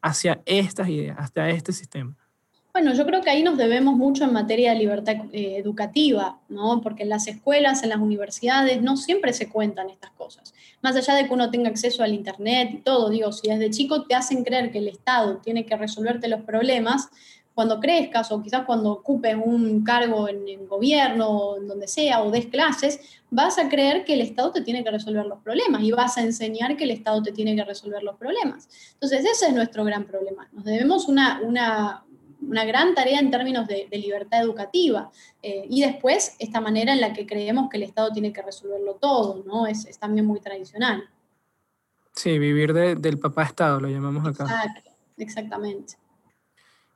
[0.01, 2.17] hacia estas ideas, hacia este sistema?
[2.73, 6.81] Bueno, yo creo que ahí nos debemos mucho en materia de libertad eh, educativa, ¿no?
[6.81, 10.55] Porque en las escuelas, en las universidades, no siempre se cuentan estas cosas.
[10.81, 14.05] Más allá de que uno tenga acceso al Internet y todo, digo, si desde chico
[14.05, 17.11] te hacen creer que el Estado tiene que resolverte los problemas,
[17.55, 22.31] cuando crezcas o quizás cuando ocupes un cargo en el gobierno, en donde sea, o
[22.31, 25.91] des clases, vas a creer que el Estado te tiene que resolver los problemas y
[25.91, 28.69] vas a enseñar que el Estado te tiene que resolver los problemas.
[28.95, 30.49] Entonces, ese es nuestro gran problema.
[30.53, 32.05] Nos debemos una, una,
[32.41, 35.11] una gran tarea en términos de, libertad educativa
[35.43, 38.95] eh, y después esta manera en la que creemos que el Estado tiene que resolverlo
[38.95, 39.67] todo, ¿no?
[39.67, 41.09] Es, es también muy tradicional.
[42.15, 44.45] Sí, vivir del papá Estado, lo llamamos acá.
[44.45, 46.02] Exacto, exactamente.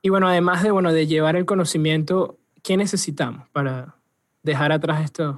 [0.01, 3.95] Y bueno, además de, bueno, de llevar el conocimiento, ¿qué necesitamos para
[4.43, 5.37] dejar atrás estos,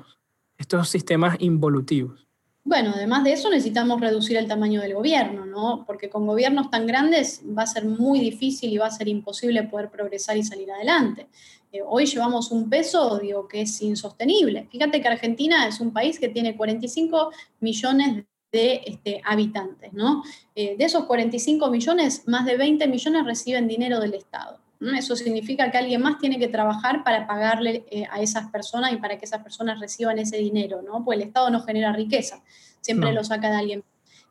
[0.57, 2.27] estos sistemas involutivos?
[2.63, 5.85] Bueno, además de eso necesitamos reducir el tamaño del gobierno, ¿no?
[5.87, 9.63] Porque con gobiernos tan grandes va a ser muy difícil y va a ser imposible
[9.63, 11.29] poder progresar y salir adelante.
[11.71, 14.67] Eh, hoy llevamos un peso, digo, que es insostenible.
[14.69, 20.23] Fíjate que Argentina es un país que tiene 45 millones de este, habitantes, ¿no?
[20.55, 24.59] Eh, de esos 45 millones, más de 20 millones reciben dinero del Estado.
[24.97, 28.95] Eso significa que alguien más tiene que trabajar para pagarle eh, a esas personas y
[28.95, 31.03] para que esas personas reciban ese dinero, ¿no?
[31.03, 32.41] Pues el Estado no genera riqueza,
[32.79, 33.83] siempre lo saca de alguien.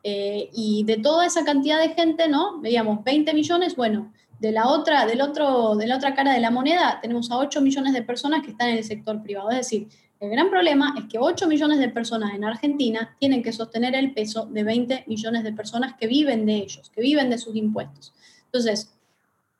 [0.03, 2.59] y de toda esa cantidad de gente, ¿no?
[2.61, 6.49] Veíamos 20 millones, bueno, de la, otra, del otro, de la otra cara de la
[6.49, 9.49] moneda tenemos a 8 millones de personas que están en el sector privado.
[9.51, 9.87] Es decir,
[10.19, 14.13] el gran problema es que 8 millones de personas en Argentina tienen que sostener el
[14.13, 18.13] peso de 20 millones de personas que viven de ellos, que viven de sus impuestos.
[18.45, 18.93] Entonces,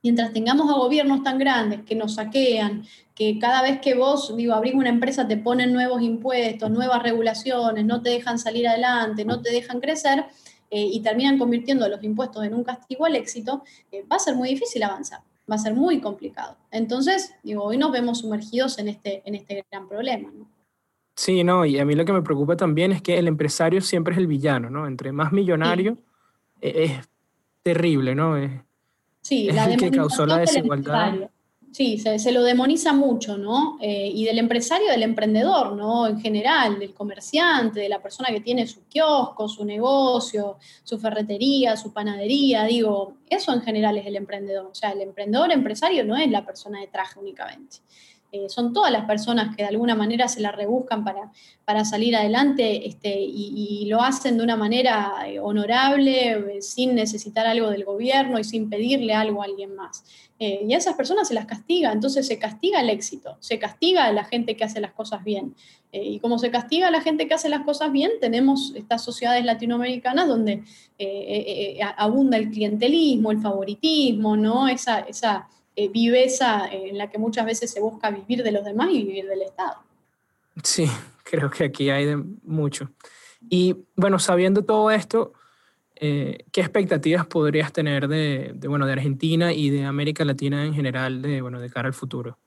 [0.04, 2.84] mientras tengamos a gobiernos tan grandes que nos saquean,
[3.16, 8.02] que cada vez que vos, abrís una empresa te ponen nuevos impuestos, nuevas regulaciones, no
[8.02, 10.26] te dejan salir adelante, no te dejan crecer,
[10.72, 14.36] eh, y terminan convirtiendo los impuestos en un castigo al éxito, eh, va a ser
[14.36, 16.58] muy difícil avanzar, va a ser muy complicado.
[16.72, 20.30] Entonces, digo, hoy nos vemos sumergidos en este, en este gran problema.
[21.16, 24.14] Sí, no, y a mí lo que me preocupa también es que el empresario siempre
[24.14, 24.88] es el villano, ¿no?
[24.88, 25.98] Entre más millonario
[26.62, 27.10] e, es,
[27.62, 28.38] terrible, ¿no?
[28.38, 28.52] Es,
[29.22, 31.30] sí, la el que causó la desigualdad.
[31.72, 33.78] Sí, se, lo demoniza mucho, ¿no?
[33.80, 36.08] Eh, y del empresario, del emprendedor, ¿no?
[36.08, 41.78] En general, del comerciante, de la persona que tiene su kiosco, su negocio, su ferretería,
[41.78, 44.66] su panadería, digo, eso en general es el emprendedor.
[44.66, 47.78] O sea, el emprendedor empresario no es la persona de traje únicamente.
[48.32, 51.32] Eh, son todas las personas que de alguna manera se la rebuscan para,
[51.66, 57.48] para salir adelante este, y, lo hacen de una manera eh, honorable, eh, sin necesitar
[57.48, 60.04] algo del gobierno y sin pedirle algo a alguien más.
[60.40, 64.14] y a esas personas se las castiga, entonces se castiga el éxito, se castiga a
[64.14, 65.56] la gente que hace las cosas bien.
[65.92, 69.44] y como se castiga a la gente que hace las cosas bien, tenemos estas sociedades
[69.44, 70.64] latinoamericanas donde
[71.98, 74.68] abunda el clientelismo, el favoritismo, ¿no?
[74.70, 78.90] esa, esa eh, viveza en la que muchas veces se busca vivir de los demás
[78.92, 79.78] y vivir del Estado.
[80.64, 80.86] Sí,
[81.24, 82.92] creo que aquí hay de mucho.
[83.50, 85.34] Y bueno, sabiendo todo esto,
[85.96, 91.22] eh, ¿qué expectativas podrías tener de, bueno, de Argentina y de América Latina en general
[91.22, 92.38] de, bueno, de cara al futuro?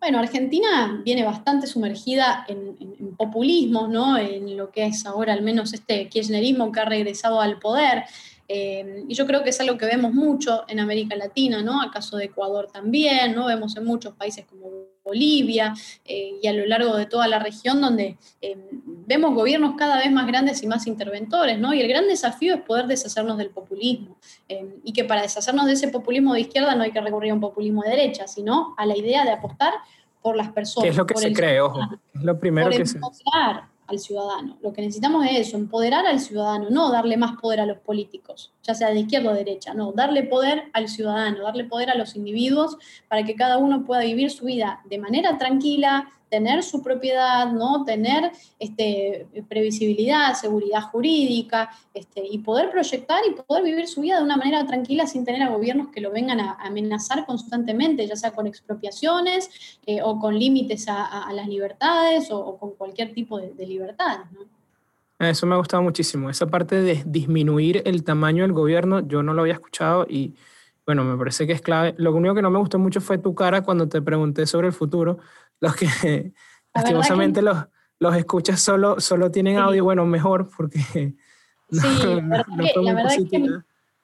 [0.00, 4.18] Bueno, Argentina viene bastante sumergida en, en, populismos, ¿no?
[4.18, 8.04] En lo que es ahora al menos este kirchnerismo que ha regresado al poder.
[8.48, 11.80] Eh, y yo creo que es algo que vemos mucho en América Latina, ¿no?
[11.80, 13.46] Acaso de Ecuador también, ¿no?
[13.46, 14.70] Vemos en muchos países como
[15.04, 18.56] Bolivia eh, y a lo largo de toda la región donde eh,
[19.06, 21.74] vemos gobiernos cada vez más grandes y más interventores, ¿no?
[21.74, 24.16] Y el gran desafío es poder deshacernos del populismo.
[24.48, 27.40] y que para deshacernos de ese populismo de izquierda no hay que recurrir a un
[27.40, 29.72] populismo de derecha, sino a la idea de apostar
[30.22, 30.84] por las personas.
[30.84, 31.60] ¿Qué es lo que se cree?
[31.60, 31.80] Ojo,
[32.14, 32.98] es lo primero que se
[33.86, 34.58] al ciudadano.
[34.62, 38.52] Lo que necesitamos es eso, empoderar al ciudadano, no darle más poder a los políticos,
[38.62, 42.16] ya sea de izquierda o derecha, no, darle poder al ciudadano, darle poder a los
[42.16, 42.76] individuos
[43.08, 47.84] para que cada uno pueda vivir su vida de manera tranquila, tener su propiedad, ¿no?
[47.84, 54.24] tener este, previsibilidad, seguridad jurídica este, y poder proyectar y poder vivir su vida de
[54.24, 58.32] una manera tranquila sin tener a gobiernos que lo vengan a amenazar constantemente, ya sea
[58.32, 63.66] con expropiaciones eh, o con límites a, las libertades o, con cualquier tipo de, de
[63.66, 64.26] libertades.
[65.20, 66.30] Eso me ha gustado muchísimo.
[66.30, 70.34] Esa parte de disminuir el tamaño del gobierno, yo no lo había escuchado y
[70.86, 71.94] bueno, me parece que es clave.
[71.98, 74.72] Lo único que no me gustó mucho fue tu cara cuando te pregunté sobre el
[74.72, 75.18] futuro,
[75.60, 76.32] los que
[76.74, 77.56] lastimosamente los,
[77.98, 80.78] los escuchas solo, solo tienen audio, bueno, mejor porque...
[81.70, 81.80] sí,
[82.82, 83.46] la verdad, es que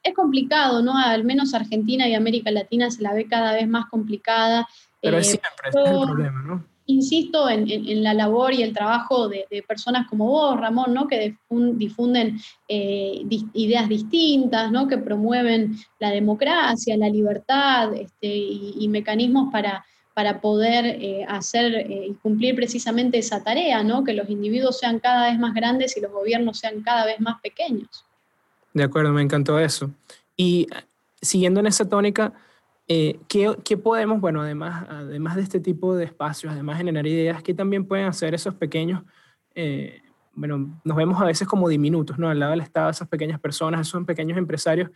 [0.03, 0.97] es complicado, ¿no?
[0.97, 4.67] Al menos Argentina y América Latina se la ve cada vez más complicada.
[5.03, 6.65] Pero es eh, siempre, es el problema, ¿no?
[6.91, 11.07] Insisto en, la labor y el trabajo de, personas como vos, Ramón, ¿no?
[11.07, 13.23] que difunden eh,
[13.55, 14.89] ideas distintas, ¿no?
[14.89, 22.09] que promueven la democracia, la libertad este, y mecanismos para, para poder eh, hacer eh,
[22.11, 24.05] y cumplir precisamente esa tarea, ¿no?
[24.05, 27.41] que los individuos sean cada vez más grandes y los gobiernos sean cada vez más
[27.41, 28.05] pequeños.
[28.75, 29.91] De acuerdo, me encantó eso.
[30.37, 30.67] Y
[31.23, 32.33] siguiendo en esa tónica,
[32.93, 37.07] eh, ¿qué, ¿qué, podemos, bueno, además, además de este tipo de espacios, además de generar
[37.07, 39.03] ideas, qué también pueden hacer esos pequeños,
[40.35, 42.29] bueno, nos vemos a veces como diminutos, ¿no?
[42.29, 44.91] Al lado del Estado, esas pequeñas personas, esos pequeños empresarios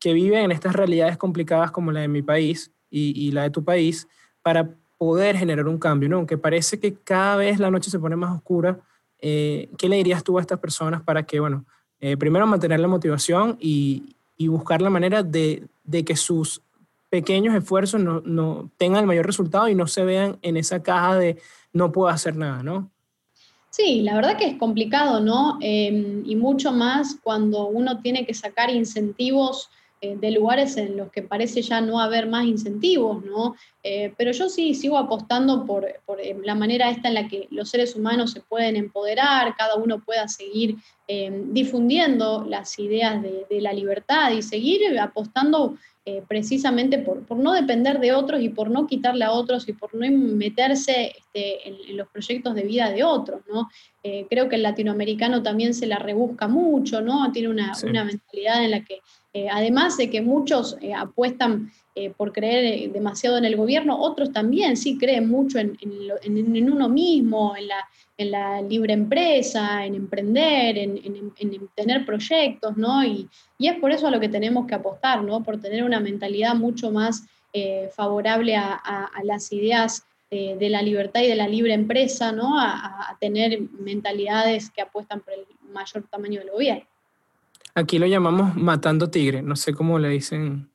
[0.00, 3.50] que viven en estas realidades complicadas como la de mi país y, y la de
[3.50, 4.08] tu país,
[4.42, 6.16] para poder generar un cambio, ¿no?
[6.16, 8.80] Aunque parece que cada vez la noche se pone más oscura,
[9.20, 11.64] eh, ¿qué le dirías tú a estas personas para que, bueno,
[12.00, 16.62] eh, primero mantener la motivación y, y buscar la manera de, de, que sus
[17.10, 21.16] pequeños esfuerzos no, no, tengan el mayor resultado y no se vean en esa caja
[21.16, 21.38] de
[21.72, 22.90] no puedo hacer nada, ¿no?
[23.70, 25.58] Sí, la verdad que es complicado, ¿no?
[25.60, 31.10] Em, y mucho más cuando uno tiene que sacar incentivos eh, de lugares en los
[31.10, 33.56] que parece ya no haber más incentivos, ¿no?
[33.82, 37.68] Eh, pero yo sí sigo apostando por, eh, la manera esta en la que los
[37.68, 40.76] seres humanos se pueden empoderar, cada uno pueda seguir
[41.46, 45.78] difundiendo las ideas de, la libertad y seguir apostando
[46.10, 49.94] eh, precisamente por, no depender de otros y por no quitarle a otros y por
[49.94, 53.68] no meterse este, en, los proyectos de vida de otros, ¿no?
[54.02, 57.30] Eh, creo que el latinoamericano también se la rebusca mucho, ¿no?
[57.30, 59.02] Tiene una, mentalidad en la que,
[59.34, 61.70] eh, además de que muchos apuestan
[62.16, 67.56] por creer demasiado en el gobierno, otros también sí creen mucho en, en uno mismo,
[67.56, 67.88] en la,
[68.18, 71.32] en la libre empresa, en emprender, en,
[71.76, 73.04] tener proyectos, ¿no?
[73.04, 73.28] Y,
[73.60, 75.42] es por eso a lo que tenemos que apostar, ¿no?
[75.44, 81.22] Por tener una mentalidad mucho más eh, favorable a, las ideas eh, de la libertad
[81.22, 82.60] y de la libre empresa, ¿no?
[82.60, 86.84] A, tener mentalidades que apuestan por el mayor tamaño del gobierno.
[87.74, 90.68] Aquí lo llamamos matando tigre, no sé cómo le dicen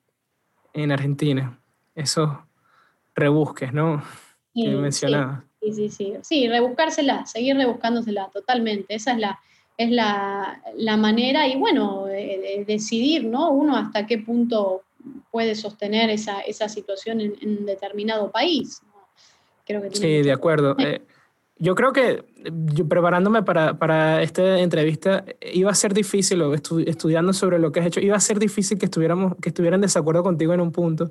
[0.73, 1.59] en Argentina,
[1.95, 2.29] esos
[3.15, 4.03] rebusques, ¿no?
[4.53, 5.45] que mencionaba.
[5.61, 6.13] Sí, sí, sí.
[6.21, 8.95] Sí, rebuscársela, seguir rebuscándosela totalmente.
[8.95, 9.39] Esa es la,
[9.77, 12.05] es la, manera y bueno,
[12.67, 13.51] decidir, ¿no?
[13.51, 14.83] Uno hasta qué punto
[15.31, 18.81] puede sostener esa, situación en, determinado país.
[19.65, 20.75] Creo que sí, de acuerdo.
[20.79, 21.01] Eh,
[21.57, 22.23] yo creo que
[22.73, 27.79] yo, preparándome para, para, esta entrevista iba a ser difícil, o estudiando sobre lo que
[27.79, 30.71] has hecho, iba a ser difícil que, estuviéramos, que estuviera en desacuerdo contigo en un
[30.71, 31.09] punto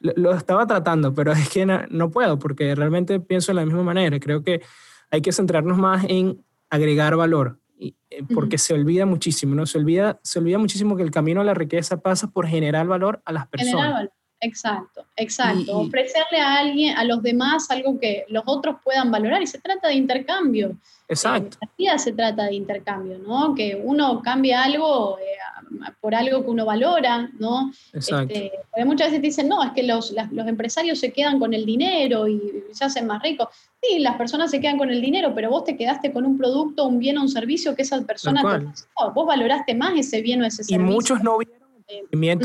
[0.00, 4.18] lo, estaba tratando, pero es que no, puedo porque realmente pienso de la misma manera.
[4.20, 4.62] Creo que
[5.10, 7.94] hay que centrarnos más en agregar valor, eh,
[8.34, 9.66] porque se olvida muchísimo, ¿no?
[9.66, 13.22] Se olvida, se olvida muchísimo que el camino a la riqueza pasa por generar valor
[13.24, 14.08] a las personas.
[14.40, 15.78] Exacto, exacto.
[15.78, 19.88] Ofrecerle a alguien, a los demás, algo que los otros puedan valorar y se trata
[19.88, 20.76] de intercambio.
[21.08, 21.56] Exacto.
[21.62, 23.54] la vida se trata de intercambio, ¿no?
[23.54, 27.72] Que uno cambie algo eh, por algo que uno valora, ¿no?
[27.92, 28.34] Exacto.
[28.34, 31.64] Este, porque muchas veces dicen, no, es que los, los empresarios se quedan con el
[31.64, 33.48] dinero y se hacen más ricos.
[33.82, 36.86] Sí, las personas se quedan con el dinero, pero vos te quedaste con un producto,
[36.86, 38.66] un bien o un servicio que esa persona te
[39.14, 40.76] Vos valoraste más ese bien o ese servicio.
[40.76, 41.38] Y muchos no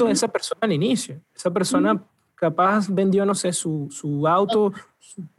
[0.05, 1.19] de esa persona al inicio.
[1.35, 2.01] Esa persona
[2.35, 4.73] capaz vendió, no sé, su, su auto,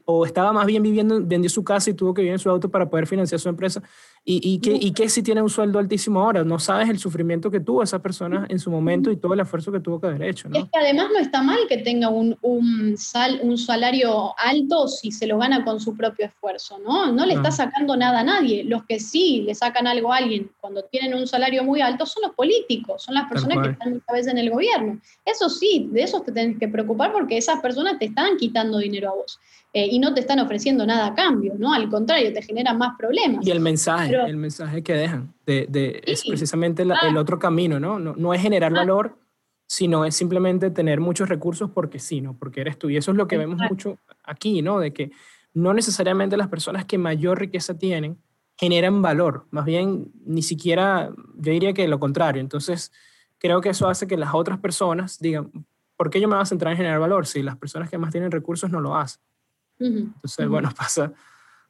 [0.05, 2.69] o estaba más bien viviendo, vendió su casa y tuvo que vivir en su auto
[2.69, 3.83] para poder financiar su empresa.
[4.27, 6.45] ¿Y, y, que, y que si tiene un sueldo altísimo ahora?
[6.45, 9.70] No sabes el sufrimiento que tuvo esa persona en su momento y todo el esfuerzo
[9.70, 10.49] que tuvo que haber hecho.
[10.49, 10.59] ¿no?
[10.59, 15.12] Es que además no está mal que tenga un, un, sal, un salario alto si
[15.12, 17.12] se lo gana con su propio esfuerzo, ¿no?
[17.12, 18.64] No le está sacando nada a nadie.
[18.64, 22.22] Los que sí le sacan algo a alguien cuando tienen un salario muy alto son
[22.22, 25.01] los políticos, son las personas que están muchas veces en el gobierno.
[25.27, 29.11] Eso sí, de eso te tienes que preocupar porque esas personas te están quitando dinero
[29.11, 29.39] a vos.
[29.77, 31.75] Eh, y no te están ofreciendo nada a cambio, ¿no?
[31.75, 33.45] Al contrario, te generan más problemas.
[33.45, 37.12] Y el mensaje, el mensaje que dejan, de, de es precisamente el ah.
[37.18, 37.99] otro camino, ¿no?
[37.99, 38.79] No, no es generar ah.
[38.79, 39.18] valor,
[39.66, 42.39] sino es simplemente tener muchos recursos porque sí, ¿no?
[42.39, 42.89] Porque eres tú.
[42.89, 44.79] Y eso es lo que vemos mucho aquí, ¿no?
[44.79, 45.11] De que
[45.55, 48.16] no necesariamente las personas que mayor riqueza tienen
[48.57, 52.41] generan valor, más bien ni siquiera, yo diría que lo contrario.
[52.41, 52.93] Entonces,
[53.39, 55.51] creo que eso hace que las otras personas digan,
[55.97, 58.12] ¿por qué yo me voy a centrar en generar valor si las personas que más
[58.12, 59.20] tienen recursos no lo hacen?
[59.79, 61.12] Entonces, bueno, pasa,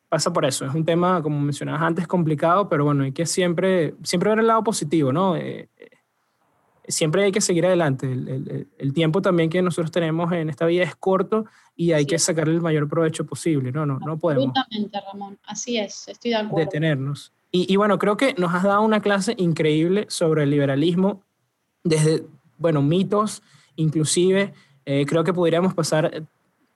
[0.08, 0.64] pasa por eso.
[0.64, 4.46] Es un tema, como mencionabas antes, complicado, pero bueno, hay que siempre, siempre ver el
[4.46, 5.36] lado positivo, ¿no?
[5.36, 5.90] Eh, eh,
[6.86, 8.10] siempre hay que seguir adelante.
[8.10, 11.46] El, el, tiempo también que nosotros tenemos en esta vida es corto
[11.76, 13.86] y hay que sacarle el mayor provecho posible, ¿no?
[13.86, 14.46] No, no podemos.
[14.48, 15.38] Absolutamente, Ramón.
[15.46, 16.64] Así es, estoy de acuerdo.
[16.64, 17.32] Detenernos.
[17.50, 21.22] Y, y bueno, creo que nos has dado una clase increíble sobre el liberalismo
[21.84, 22.24] desde,
[22.58, 23.42] bueno, mitos,
[23.76, 24.52] inclusive.
[24.86, 26.24] Eh, creo que podríamos pasar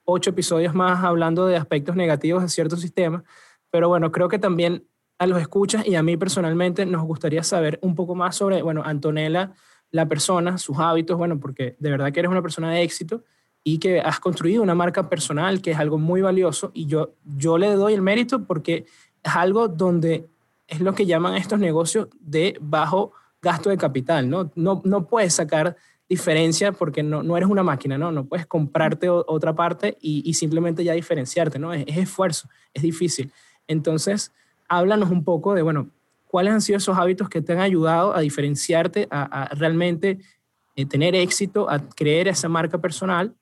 [0.09, 3.23] ocho episodios más hablando de aspectos negativos de ciertos sistemas,
[3.69, 4.85] pero bueno, creo que también
[5.17, 8.81] a los escuchas y a mí personalmente nos gustaría saber un poco más sobre, bueno,
[8.85, 9.51] Antonella,
[9.91, 13.23] la persona, sus hábitos, bueno, porque de verdad que eres una persona de éxito
[13.63, 17.57] y que has construido una marca personal que es algo muy valioso y yo, yo
[17.57, 18.85] le doy el mérito porque
[19.23, 20.29] es algo donde
[20.67, 24.51] es lo que llaman estos negocios de bajo gasto de capital, ¿no?
[24.55, 25.75] No, no puedes sacar
[26.09, 28.11] diferencia porque no, no eres una máquina, ¿no?
[28.11, 31.71] No puedes comprarte otra parte y, simplemente ya diferenciarte, ¿no?
[31.71, 33.31] Es, esfuerzo, es difícil.
[33.67, 34.33] Entonces,
[34.67, 35.91] háblanos un poco de, bueno,
[36.27, 40.17] cuáles han sido esos hábitos que te han ayudado a diferenciarte, a, realmente
[40.75, 43.35] eh, tener éxito, a creer esa marca personal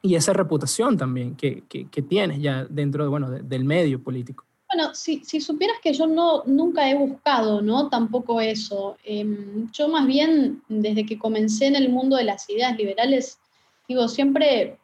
[0.00, 4.45] y esa reputación también que, que, tienes ya dentro de, bueno, del medio político.
[4.72, 7.88] Bueno, si, supieras que yo no, nunca he buscado, ¿no?
[7.88, 8.96] Tampoco eso.
[9.04, 13.38] Em, yo más bien, desde que comencé en el mundo de las ideas liberales,
[13.88, 14.78] digo, siempre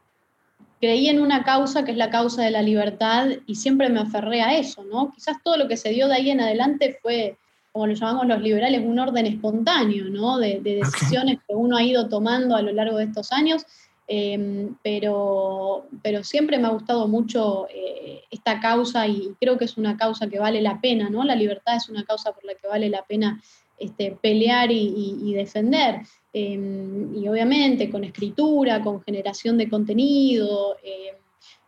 [0.83, 4.43] creí en una causa que es la causa de la libertad y siempre me aferré
[4.43, 5.13] a eso, ¿no?
[5.15, 7.37] Quizás todo lo que se dio de ahí en adelante fue,
[7.71, 10.39] como lo llamamos los liberales, un orden espontáneo, ¿no?
[10.39, 13.65] De, decisiones que uno ha ido tomando a lo largo de estos años
[14.09, 19.77] Em, pero, pero siempre me ha gustado mucho eh, esta causa y creo que es
[19.77, 21.25] una causa que vale la pena, ¿no?
[21.25, 23.41] La libertad es una causa por la que vale la pena
[23.79, 26.01] este, pelear y, defender.
[26.33, 31.15] Em, y obviamente con escritura, con generación de contenido em,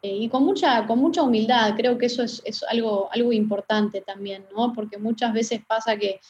[0.03, 1.75] eh, y con mucha, con mucha humildad.
[1.77, 4.73] Creo que eso es, algo, algo importante también, ¿no?
[4.73, 6.21] Porque muchas veces pasa que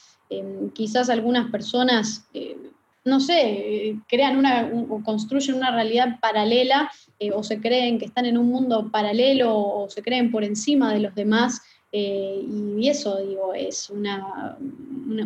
[0.73, 2.57] quizás algunas personas, eh,
[3.05, 8.25] no sé, crean una, o construyen una realidad paralela eh, o se creen que están
[8.25, 11.61] en un mundo paralelo o se creen por encima de los demás
[11.97, 12.45] eh,
[12.77, 14.59] y eso, digo, es una,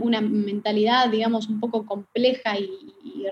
[0.03, 2.69] una, mentalidad, digamos, un poco compleja y,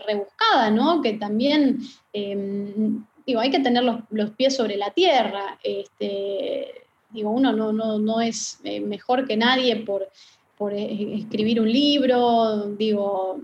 [0.07, 1.03] rebuscada, ¿no?
[1.03, 1.81] Que también,
[2.15, 5.59] em, digo, hay que tener los, pies sobre la tierra.
[5.63, 10.09] Este, digo, uno no, no, no es eh, mejor que nadie por,
[10.57, 13.43] por escribir un libro, digo,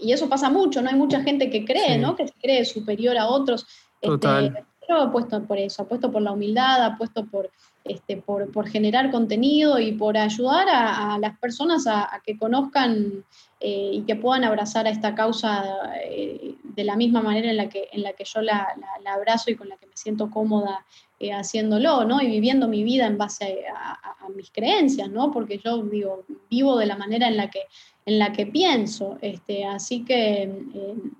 [0.00, 0.90] y eso pasa mucho, ¿no?
[0.90, 2.16] Hay mucha gente que cree, ¿no?
[2.16, 3.66] Que se cree superior a otros.
[4.00, 4.66] Este, Total.
[4.86, 7.50] pero apuesto por eso, apuesto por la humildad, apuesto por
[7.88, 13.24] este, por, generar contenido y por ayudar a, las personas a, que conozcan
[13.60, 15.64] eh, y que puedan abrazar a esta causa
[16.04, 18.68] eh, de la misma manera en la que, en la que yo la,
[19.06, 20.84] abrazo y con la que me siento cómoda
[21.18, 22.20] eh, haciéndolo, ¿no?
[22.20, 23.96] Y viviendo mi vida en base a,
[24.36, 25.32] mis creencias, ¿no?
[25.32, 27.60] Porque yo digo, vivo de la manera en la que,
[28.08, 29.18] en la que pienso.
[29.20, 30.50] Este, así que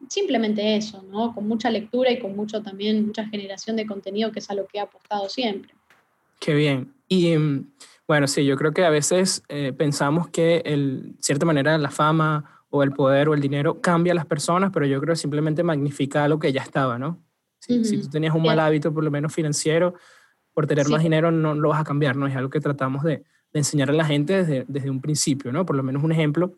[0.09, 1.34] simplemente eso, ¿no?
[1.34, 4.66] Con mucha lectura y con mucho también, mucha generación de contenido, que es a lo
[4.66, 5.74] que he apostado siempre.
[6.41, 6.95] Qué bien.
[7.07, 7.72] Y mm,
[8.07, 12.64] bueno, sí, yo creo que a veces eh, pensamos que, de cierta manera, la fama
[12.70, 15.62] o el poder o el dinero cambia a las personas, pero yo creo que simplemente
[15.62, 17.22] magnifica lo que ya estaba, ¿no?
[17.59, 19.93] Si, tú tenías un mal hábito, por lo menos financiero,
[20.55, 22.26] por tener más dinero no lo vas a cambiar, ¿no?
[22.26, 25.66] Es algo que tratamos de, enseñar a la gente desde, desde, un principio, ¿no?
[25.66, 26.55] Por lo menos un ejemplo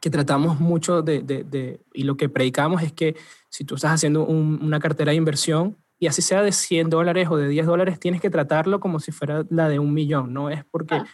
[0.00, 3.16] que tratamos mucho de, de y lo que predicamos es que
[3.50, 7.36] si tú estás haciendo una cartera de inversión, y así sea de 100 dólares o
[7.36, 10.64] de 10 dólares, tienes que tratarlo como si fuera la de un millón, no es
[10.64, 11.06] porque, ah.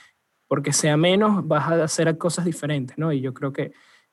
[0.47, 3.13] porque sea menos, vas a hacer cosas diferentes, ¿no?
[3.13, 3.73] Y yo creo que,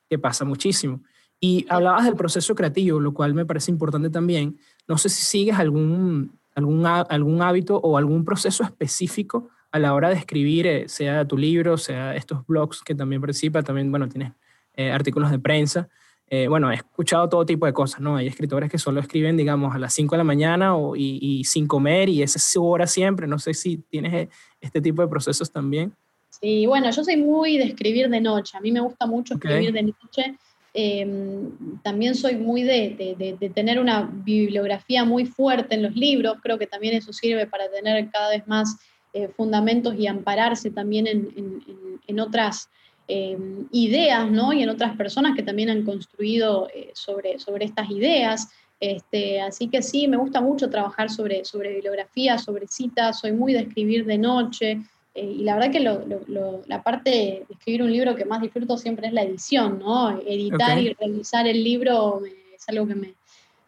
[0.10, 1.04] que pasa muchísimo.
[1.40, 4.58] Y hablabas del proceso creativo, lo cual me parece importante también.
[4.88, 10.10] No sé si sigues algún, algún, algún hábito o algún proceso específico a la hora
[10.10, 14.34] de escribir, eh, sea tu libro, sea estos blogs que también participa, también, bueno, tienes
[14.76, 15.90] eh, artículos de prensa.
[16.36, 18.16] Eh, bueno, he escuchado todo tipo de cosas, ¿no?
[18.16, 21.68] Hay escritores que solo escriben, digamos, a las 5 de la mañana o, y, sin
[21.68, 23.28] comer y esa es su hora siempre.
[23.28, 25.94] No sé si tienes eh, este tipo de procesos también.
[26.30, 28.58] Sí, bueno, yo soy muy de escribir de noche.
[28.58, 30.36] A mí me gusta mucho escribir de noche.
[30.74, 31.52] Em,
[31.84, 36.38] también soy muy de, de, tener una bibliografía muy fuerte en los libros.
[36.42, 38.78] Creo que también eso sirve para tener cada vez más
[39.14, 41.62] eh, fundamentos y ampararse también en, en,
[42.08, 42.72] en otras
[43.10, 43.38] eh,
[43.72, 44.54] ideas, ¿no?
[44.54, 48.50] Y en otras personas que también han construido eh, sobre, sobre estas ideas.
[48.80, 53.54] Este, así que sí, me gusta mucho trabajar sobre, sobre bibliografía, sobre citas, soy muy
[53.54, 54.80] de escribir de noche.
[55.16, 59.08] Eh, y la verdad que la parte de escribir un libro que más disfruto siempre
[59.08, 60.22] es la edición, ¿no?
[60.22, 62.22] Editar y revisar el libro
[62.56, 63.14] es algo que me,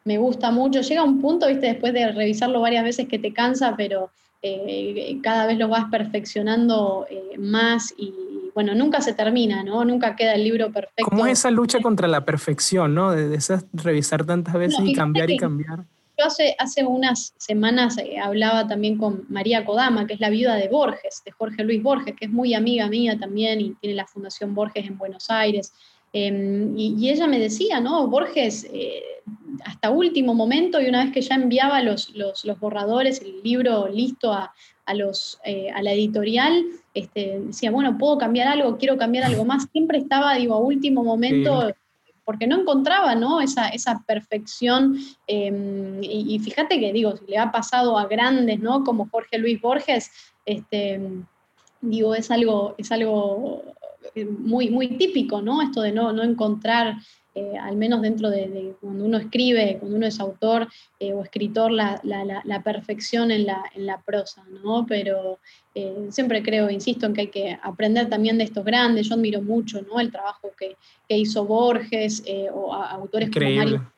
[0.05, 0.79] me, gusta mucho.
[0.79, 4.09] Llega un punto, viste, después de revisarlo varias veces que te cansa, pero
[5.23, 7.07] cada vez lo vas perfeccionando
[7.37, 8.13] más y,
[8.55, 9.83] bueno, nunca se termina, ¿no?
[9.83, 11.03] Nunca queda el libro perfecto.
[11.09, 13.11] ¿Cómo es esa lucha contra la perfección, ¿no?
[13.11, 15.83] De, esas, revisar tantas veces y, cambiar y cambiar.
[16.17, 20.55] Yo hace, hace unas semanas eh, hablaba también con María Kodama, que es la viuda
[20.55, 24.07] de Borges, de Jorge Luis Borges, que es muy amiga mía también y tiene la
[24.07, 25.73] Fundación Borges en Buenos Aires.
[26.17, 28.07] Em, y, ella me decía, ¿no?
[28.07, 29.03] Borges, eh,
[29.65, 33.89] hasta último momento, y una vez que ya enviaba los, los, los borradores, el libro
[33.89, 34.53] listo a,
[34.85, 36.63] a, los, eh, a la editorial,
[36.93, 39.67] este, decía, bueno, puedo cambiar algo, quiero cambiar algo más.
[39.73, 41.73] Siempre estaba, digo, a último momento,
[42.23, 43.41] porque no encontraba, ¿no?
[43.41, 44.97] Esa, esa perfección.
[45.27, 48.85] Em, y, fíjate que, digo, si le ha pasado a grandes, ¿no?
[48.85, 50.09] Como Jorge Luis Borges,
[50.45, 51.01] este,
[51.81, 53.75] digo, es algo, es algo
[54.39, 55.61] muy, muy típico, ¿no?
[55.61, 56.97] Esto de no, no encontrar
[57.37, 61.69] eh, al menos dentro de, cuando uno escribe, cuando uno es autor eh, o escritor,
[61.69, 61.99] la,
[62.63, 64.85] perfección en la, en la, prosa, ¿no?
[64.87, 65.39] Pero
[65.73, 69.09] eh, siempre creo, insisto, en que hay que aprender también de estos grandes.
[69.09, 69.99] Yo admiro mucho, ¿no?
[69.99, 70.77] El trabajo que,
[71.09, 73.91] hizo Borges o autores como Mario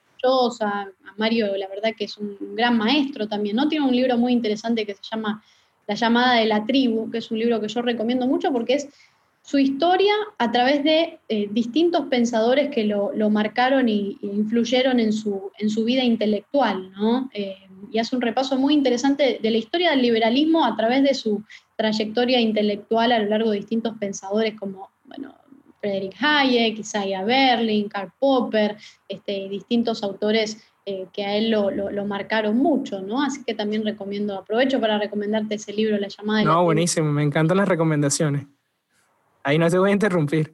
[0.61, 3.67] a Mario, la verdad que es un gran maestro también, ¿no?
[3.67, 5.43] Tiene un libro muy interesante que se llama
[5.85, 8.89] La llamada de la tribu, que es un libro que yo recomiendo mucho porque es
[9.47, 15.51] su historia a través de eh, distintos pensadores que lo, marcaron e influyeron en su,
[15.57, 17.29] en su, vida intelectual, ¿no?
[17.33, 17.55] Eh,
[17.89, 21.45] y hace un repaso muy interesante de la historia del liberalismo a través de su
[21.77, 25.33] trayectoria intelectual a lo largo de distintos pensadores como, bueno,
[25.79, 28.75] Friedrich Hayek, Isaiah Berlin, Karl Popper,
[29.07, 33.23] este, distintos autores eh, que a él lo, lo, marcaron mucho, ¿no?
[33.23, 37.23] Así que también recomiendo, aprovecho para recomendarte ese libro, La llamada de No, buenísimo, me
[37.23, 38.45] encantan las recomendaciones.
[39.47, 40.51] Ahí no se voy a interrumpir.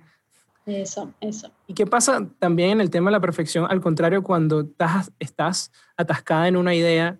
[0.67, 1.49] Eso, eso.
[1.65, 3.65] ¿Y qué pasa también en el tema de la perfección?
[3.67, 7.17] Al contrario, cuando estás, estás atascada en una idea,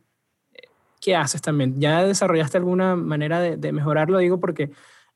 [1.02, 1.82] ¿qué haces también?
[1.82, 4.20] ¿Ya desarrollaste alguna manera de, mejorarlo?
[4.20, 4.70] Digo porque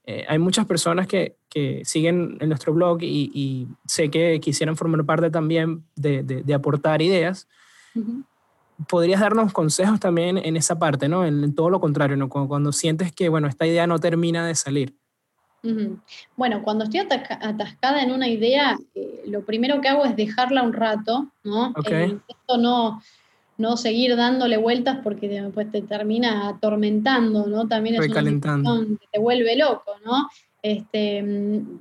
[0.06, 5.06] eh, hay muchas personas que, que, siguen en nuestro blog y, sé que quisieran formar
[5.06, 7.48] parte también de, de, aportar ideas.
[8.90, 11.24] ¿Podrías darnos consejos también en esa parte, ¿no?
[11.24, 12.30] En, todo lo contrario, ¿no?
[12.30, 14.98] Cuando, sientes que, bueno, esta idea no termina de salir.
[16.36, 20.74] Bueno, cuando estoy atascada en una idea, eh, lo primero que hago es dejarla un
[20.74, 21.74] rato, ¿no?
[21.76, 22.20] Okay.
[22.58, 23.02] no,
[23.58, 27.68] no seguir dándole vueltas porque después te termina atormentando, ¿no?
[27.68, 30.30] También es una que te vuelve loco, ¿no?
[30.62, 31.24] Este,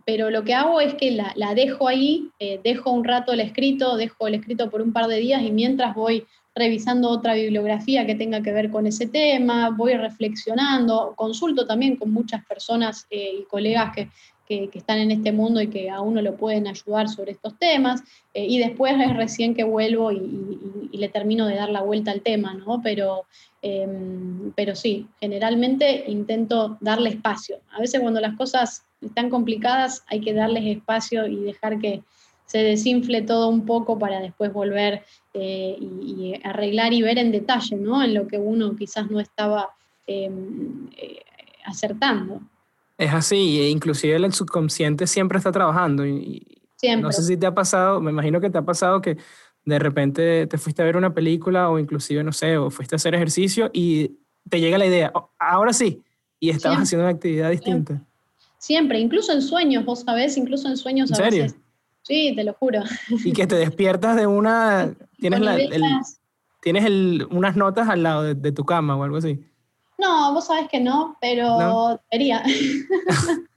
[0.05, 3.97] pero lo que hago es que la, dejo ahí, eh, dejo un rato el escrito,
[3.97, 8.15] dejo el escrito por un par de días y mientras voy revisando otra bibliografía que
[8.15, 13.45] tenga que ver con ese tema, voy reflexionando, consulto también con muchas personas eh, y
[13.45, 14.09] colegas que,
[14.47, 18.03] que, están en este mundo y que a uno lo pueden ayudar sobre estos temas,
[18.33, 22.23] eh, y después es recién que vuelvo y, le termino de dar la vuelta al
[22.23, 22.81] tema, ¿no?
[22.83, 23.27] Pero,
[23.61, 27.59] em, pero sí, generalmente intento darle espacio.
[27.71, 32.03] A veces cuando las cosas están complicadas hay que darles espacio y dejar que
[32.47, 35.03] se desinfle todo un poco para después volver
[35.35, 38.03] eh, y, arreglar y ver en detalle, ¿no?
[38.03, 39.71] En lo que uno quizás no estaba
[40.07, 41.21] em, eh,
[41.65, 42.41] acertando.
[42.97, 46.07] Es así, e inclusive el subconsciente siempre está trabajando.
[46.07, 47.03] Y, siempre.
[47.03, 49.19] No sé si te ha pasado, me imagino que te ha pasado que
[49.65, 52.97] de repente te fuiste a ver una película o inclusive, no sé, o fuiste a
[52.97, 54.13] hacer ejercicio y
[54.49, 56.03] te llega la idea, oh, ahora sí,
[56.39, 58.01] y estabas haciendo una actividad distinta.
[58.59, 58.99] Siempre.
[58.99, 61.47] incluso en sueños, vos sabés, incluso en sueños ¿En serio?
[62.07, 62.83] Sí, te lo juro.
[63.25, 65.57] Y que te despiertas de una, tienes, la,
[66.61, 69.41] tienes el, unas notas al lado de tu cama o algo así.
[69.99, 72.43] No, vos sabés que no, pero debería.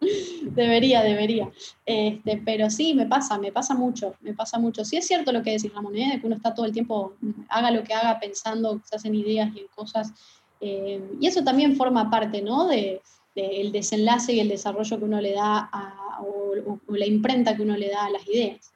[0.54, 1.50] debería, debería.
[1.84, 4.84] Este, pero sí, me pasa, me pasa mucho, me pasa mucho.
[4.84, 6.18] Sí es cierto lo que decís, Ramón, ¿eh?
[6.20, 7.14] que uno está todo el tiempo,
[7.48, 10.12] haga lo que haga, pensando, se hacen ideas y cosas.
[10.60, 12.66] Eh, y eso también forma parte, ¿no?
[12.66, 13.02] De,
[13.34, 17.76] el desenlace y el desarrollo que uno le da a, o, la imprenta que uno
[17.76, 18.72] le da a las ideas.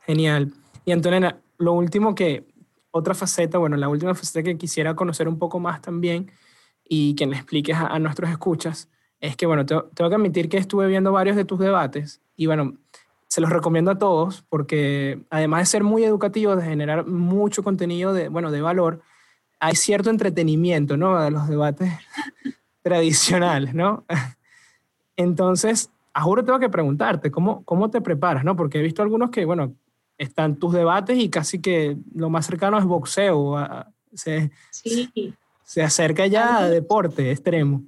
[0.00, 0.52] Genial.
[0.84, 2.46] Y Antonella, lo último que,
[2.90, 6.30] otra faceta, bueno, la última faceta que quisiera conocer un poco más también
[6.88, 8.88] y que le expliques a, nuestros escuchas,
[9.20, 12.76] es que, bueno, tengo, que admitir que estuve viendo varios de tus debates y, bueno,
[13.28, 18.12] se los recomiendo a todos porque además de ser muy educativo, de generar mucho contenido
[18.12, 19.00] de, bueno, de valor,
[19.58, 21.18] hay cierto entretenimiento, ¿no?
[21.18, 21.92] De los debates
[22.82, 24.04] tradicionales, ¿no?
[25.16, 28.56] Entonces, a juro tengo que preguntarte, ¿cómo, ¿cómo te preparas, no?
[28.56, 29.74] Porque he visto algunos que, bueno,
[30.18, 33.56] están tus debates y casi que lo más cercano es boxeo.
[34.12, 34.50] Se,
[35.64, 37.82] se acerca ya a deporte extremo.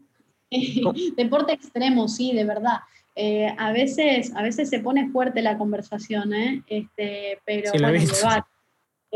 [1.16, 2.78] deporte extremo, sí, de verdad.
[3.16, 6.62] Eh, a, veces, a veces se pone fuerte la conversación, ¿eh?
[6.66, 7.70] Este, pero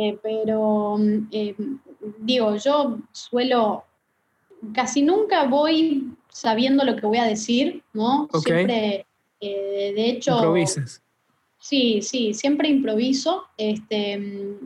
[0.01, 0.97] eh, pero
[2.19, 3.85] digo, yo suelo,
[4.75, 8.29] casi nunca voy sabiendo lo que voy a decir, ¿no?
[8.43, 9.07] Siempre,
[9.41, 10.33] de hecho...
[10.37, 11.03] Improvisas
[11.61, 14.57] Sí, sí, siempre improviso, este,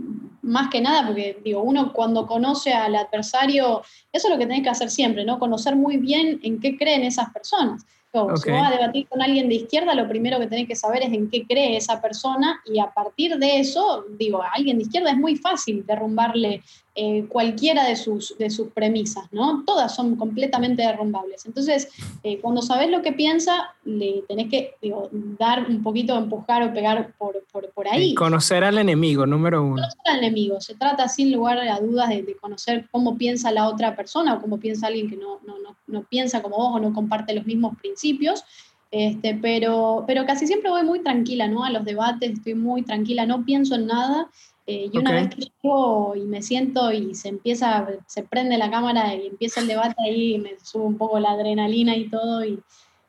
[0.42, 3.82] más que nada porque digo, uno cuando conoce al adversario,
[4.12, 5.38] eso es lo que tenés que hacer siempre, ¿no?
[5.38, 7.86] Conocer muy bien en qué creen esas personas.
[8.12, 11.14] Si vas a debatir con alguien de izquierda, lo primero que tenés que saber es
[11.14, 15.12] en qué cree esa persona y a partir de eso, digo, a alguien de izquierda
[15.12, 16.62] es muy fácil derrumbarle
[16.94, 19.64] eh, cualquiera de sus, de sus premisas, ¿no?
[19.64, 21.46] Todas son completamente derrumbables.
[21.46, 21.88] Entonces,
[22.22, 24.74] eh, cuando sabes lo que piensa, le tenés que
[25.38, 27.42] dar un poquito, empujar o pegar por,
[27.74, 28.14] por, ahí.
[28.14, 29.76] conocer al enemigo, número uno.
[29.76, 30.60] Conocer al enemigo.
[30.60, 34.60] Se trata, sin lugar a dudas, de, conocer cómo piensa la otra persona o cómo
[34.60, 37.74] piensa alguien que no, no, no, no piensa como vos o no comparte los mismos
[37.78, 38.44] principios.
[38.90, 41.64] Este, pero, pero casi siempre voy muy tranquila, ¿no?
[41.64, 44.28] A los debates estoy muy tranquila, no pienso en nada
[44.66, 48.70] eh, y una vez que llego y me siento y se empieza, se prende la
[48.70, 52.60] cámara y empieza el debate ahí, me sube un poco la adrenalina y todo y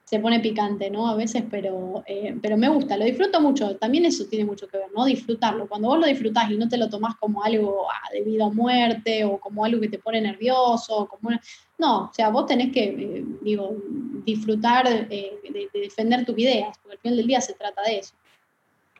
[0.03, 1.07] se pone picante, ¿no?
[1.07, 3.77] A veces, pero, eh, pero me gusta, lo disfruto mucho.
[3.77, 5.05] También eso tiene mucho que ver, ¿no?
[5.05, 5.67] Disfrutarlo.
[5.67, 8.53] Cuando vos lo disfrutás y no te lo tomás como algo ah, de vida o
[8.53, 11.31] muerte o como algo que te pone nervioso, como
[11.79, 13.75] no, o sea, vos tenés que, eh, digo,
[14.25, 18.13] disfrutar de, defender tus ideas, porque al final del día se trata de eso.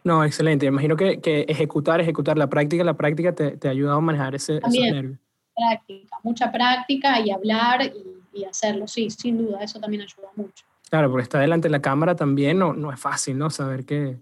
[0.04, 0.66] No, excelente.
[0.66, 4.36] Imagino que, que ejecutar, ejecutar la práctica, la práctica te, te ha ayudado a manejar
[4.36, 5.18] ese, esos nervios.
[5.56, 10.66] Práctica, mucha práctica y hablar y, y, hacerlo, sí, sin duda, eso también ayuda mucho.
[10.90, 13.50] Claro, porque estar delante de la cámara también no, no es fácil, ¿no?
[13.50, 14.18] Saber que...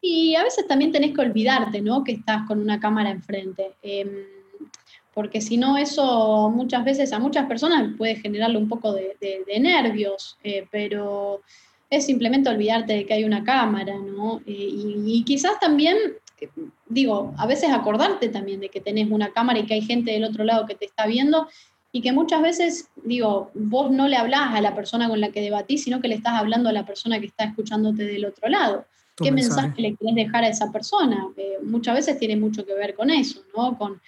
[0.00, 2.02] Y a veces también tenés que olvidarte, ¿no?
[2.02, 3.74] Que estás con una cámara enfrente.
[3.82, 4.08] Em,
[5.14, 9.60] porque si no, eso muchas veces a muchas personas puede generarle un poco de, de,
[9.60, 11.42] nervios, eh, pero
[11.90, 14.40] es simplemente olvidarte de que hay una cámara, ¿no?
[14.46, 14.68] Eh,
[15.04, 15.96] y, quizás también,
[16.40, 16.48] eh,
[16.88, 20.24] digo, a veces acordarte también de que tenés una cámara y que hay gente del
[20.24, 21.48] otro lado que te está viendo
[21.92, 25.40] y que muchas veces, digo, vos no le hablás a la persona con la que
[25.40, 28.86] debatís, sino que le estás hablando a la persona que está escuchándote del otro lado.
[29.16, 29.82] ¿Qué mensaje.
[29.82, 31.28] le querés dejar a esa persona?
[31.36, 33.76] Eh, muchas veces tiene mucho que ver con eso, ¿no?
[33.76, 34.00] Con,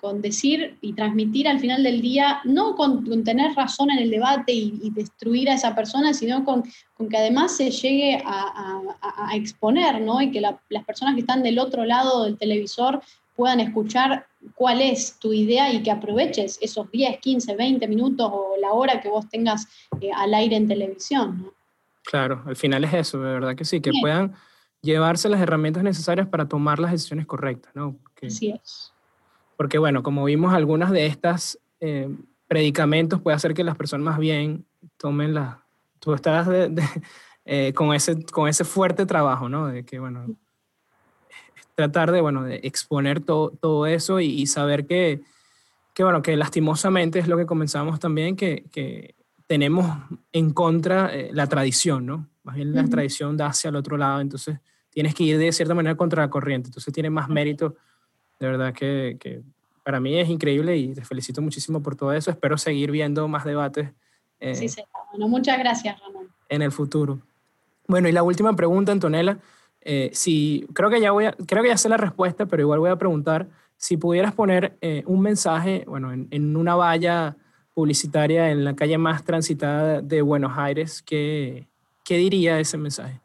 [0.00, 4.52] con, decir y transmitir al final del día, no con, tener razón en el debate
[4.52, 6.62] y, destruir a esa persona, sino con,
[6.94, 10.20] con que además se llegue a, a, exponer, ¿no?
[10.20, 13.00] Y que las personas que están del otro lado del televisor
[13.34, 18.54] puedan escuchar cuál es tu idea y que aproveches esos 10, 15, 20 minutos o
[18.60, 19.66] la hora que vos tengas
[20.00, 21.54] eh, al aire en televisión, ¿no?
[22.04, 24.34] Claro, al final es eso, de verdad que sí, que puedan
[24.82, 27.96] llevarse las herramientas necesarias para tomar las decisiones correctas, ¿no?
[28.22, 28.93] Así es.
[29.56, 32.08] Porque bueno, como vimos, algunas de estas eh,
[32.48, 34.64] predicamentos puede hacer que las personas más bien
[34.96, 35.64] tomen la...
[36.00, 36.48] Tú estás
[37.44, 39.66] eh, con, ese, con ese fuerte trabajo, ¿no?
[39.66, 40.26] De que, bueno,
[41.74, 45.22] tratar de, bueno, de exponer todo, todo eso y, saber que,
[45.94, 49.14] que, bueno, que lastimosamente es lo que comenzamos también, que, que
[49.46, 49.86] tenemos
[50.32, 52.28] en contra eh, la tradición, ¿no?
[52.44, 54.58] Más bien la tradición da hacia el otro lado, entonces
[54.90, 57.76] tienes que ir de cierta manera contra la corriente, entonces tiene más mérito
[58.38, 59.42] de verdad que,
[59.82, 62.30] para mí es increíble y te felicito muchísimo por todo eso.
[62.30, 63.90] Espero seguir viendo más debates.
[64.40, 64.82] Eh, sí, sí.
[65.10, 66.28] Bueno, muchas gracias, Ramón.
[66.48, 67.20] En el futuro.
[67.86, 69.38] Bueno, y la última pregunta, Antonella.
[69.82, 72.78] Eh, si, creo, que ya voy a, creo que ya sé la respuesta, pero igual
[72.78, 77.36] voy a preguntar si pudieras poner eh, un mensaje, bueno, en, una valla
[77.74, 81.66] publicitaria en la calle más transitada de Buenos Aires, ¿qué,
[82.02, 83.20] qué diría ese mensaje?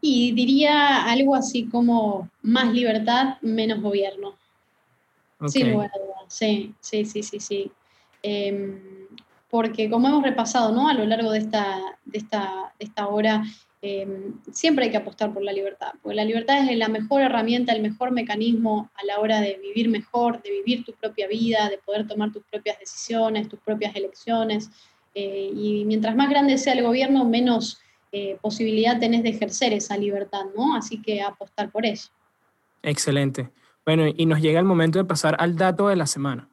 [0.00, 4.34] Y diría algo así como más libertad, menos gobierno.
[5.48, 5.90] Sin lugar
[6.28, 7.70] Sí, sí, sí, sí, sí.
[8.22, 8.80] Em,
[9.48, 10.88] porque como hemos repasado ¿no?
[10.88, 13.44] a lo largo de esta, de esta, esta hora,
[13.80, 17.72] em, siempre hay que apostar por la libertad, porque la libertad es la mejor herramienta,
[17.72, 21.78] el mejor mecanismo a la hora de vivir mejor, de vivir tu propia vida, de
[21.78, 24.70] poder tomar tus propias decisiones, tus propias elecciones.
[25.14, 27.78] Eh, y mientras más grande sea el gobierno, menos
[28.18, 30.74] eh, posibilidad tenés de ejercer esa libertad, ¿no?
[30.74, 32.08] Así que apostar por eso.
[32.82, 33.50] Excelente.
[33.84, 36.48] Bueno, y nos llega el momento de pasar al dato de la semana.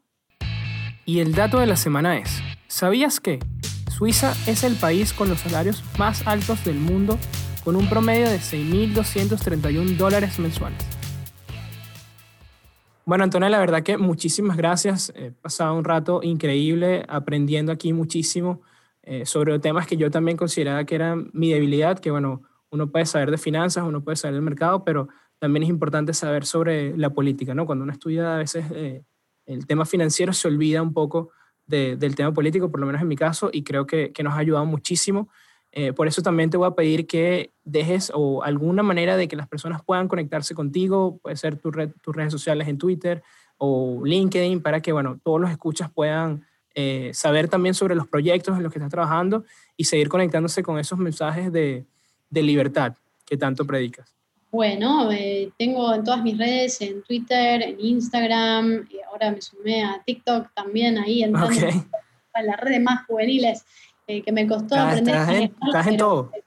[1.05, 3.39] Y el dato de la semana es, ¿sabías que
[3.97, 7.17] Suiza es el país con los salarios más altos del mundo
[7.63, 10.85] con un promedio de 6.231 dólares mensuales?
[13.05, 15.13] Bueno, Antonio, la verdad que muchísimas gracias.
[15.15, 18.59] He pasado un rato increíble aprendiendo aquí muchísimo.
[19.03, 22.41] Eh, sobre temas que yo también consideraba que eran mi debilidad, que bueno,
[22.71, 26.45] uno puede saber de finanzas, uno puede saber del mercado, pero también es importante saber
[26.45, 27.65] sobre la política, ¿no?
[27.65, 29.03] Cuando uno estudia a veces eh,
[29.45, 31.31] el tema financiero se olvida un poco
[31.65, 34.37] del tema político, por lo menos en mi caso, y creo que, que nos ha
[34.37, 35.29] ayudado muchísimo.
[35.71, 39.35] Eh, por eso también te voy a pedir que dejes o alguna manera de que
[39.35, 43.23] las personas puedan conectarse contigo, puede ser tu red, tus redes sociales en Twitter
[43.57, 46.45] o LinkedIn, para que, bueno, todos los escuchas puedan
[46.75, 49.43] eh, saber también sobre los proyectos en los que estás trabajando
[49.77, 51.85] y seguir conectándose con esos mensajes de,
[52.29, 52.95] de libertad
[53.25, 54.13] que tanto predicas.
[54.51, 59.83] Bueno, eh, tengo en todas mis redes, en Twitter, en Instagram, y ahora me sumé
[59.83, 61.67] a TikTok también, ahí entrando
[62.33, 63.65] a las redes más juveniles,
[64.05, 65.15] eh, que me costó aprender.
[65.15, 66.42] Estás en, todo pero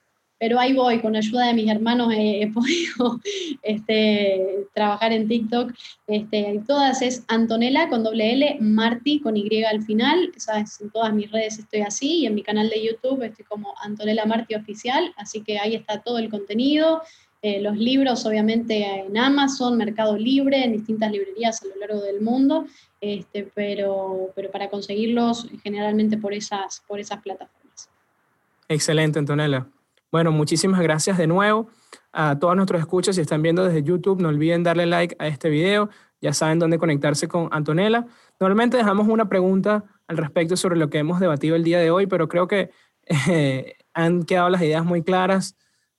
[0.58, 3.20] ahí voy, con ayuda de mis hermanos he, podido
[3.62, 5.72] este, trabajar en TikTok.
[6.06, 10.32] Este, todas es Antonella con doble L, Marti con Y al final.
[10.36, 10.80] ¿sabes?
[10.80, 14.26] En todas mis redes estoy así y en mi canal de YouTube estoy como Antonella
[14.26, 17.02] Marti Oficial, así que ahí está todo el contenido.
[17.42, 22.20] Eh, los libros, obviamente, en Amazon, Mercado Libre, en distintas librerías a lo largo del
[22.20, 22.66] mundo,
[23.00, 27.88] este, pero, pero para conseguirlos generalmente por esas, por esas plataformas.
[28.68, 29.66] Excelente, Antonella.
[30.16, 31.68] Bueno, muchísimas gracias de nuevo
[32.10, 33.16] a todos nuestros escuchas.
[33.16, 35.90] Si están viendo desde YouTube, no olviden darle like a este video.
[36.22, 38.06] Ya saben dónde conectarse con Antonella.
[38.40, 42.06] Normalmente dejamos una pregunta al respecto sobre lo que hemos debatido el día de hoy,
[42.06, 42.70] pero creo que
[43.28, 45.54] eh, han quedado las ideas muy claras.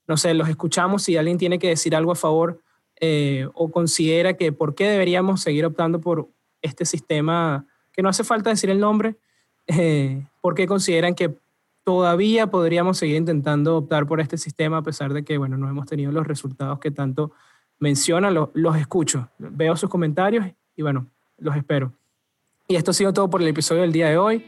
[0.08, 2.64] No sé, los escuchamos si alguien tiene que decir algo a favor
[3.00, 6.28] eh, o considera que por qué deberíamos seguir optando por
[6.64, 9.18] este sistema, que no hace falta decir el nombre,
[9.68, 11.38] eh, por qué consideran que
[11.88, 15.86] todavía podríamos seguir intentando optar por este sistema a pesar de que, bueno, no hemos
[15.86, 17.32] tenido los resultados que tanto
[17.80, 18.34] mencionan.
[18.34, 21.08] Los, escucho, veo sus comentarios y, bueno,
[21.38, 21.94] los espero.
[22.68, 24.46] Y esto ha sido todo por el episodio del día de hoy.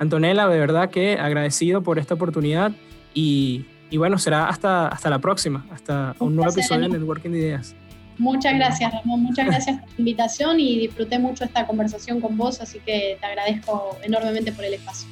[0.00, 2.72] Antonella, de verdad que agradecido por esta oportunidad
[3.14, 7.38] y, y bueno, será hasta, hasta la próxima, hasta un, nuevo episodio de Networking de
[7.38, 7.74] Ideas.
[8.18, 9.22] Muchas gracias, Ramón.
[9.22, 13.26] Muchas gracias por la invitación y disfruté mucho esta conversación con vos, así que te
[13.26, 15.08] agradezco enormemente por el espacio.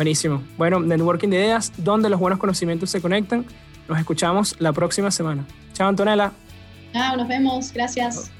[0.00, 0.42] Buenísimo.
[0.56, 3.44] Bueno, Networking de Ideas, donde los buenos conocimientos se conectan.
[3.86, 5.44] Nos escuchamos la próxima semana.
[5.74, 6.32] Chao, Antonella.
[6.94, 7.70] Chao, nos vemos.
[7.70, 8.32] Gracias.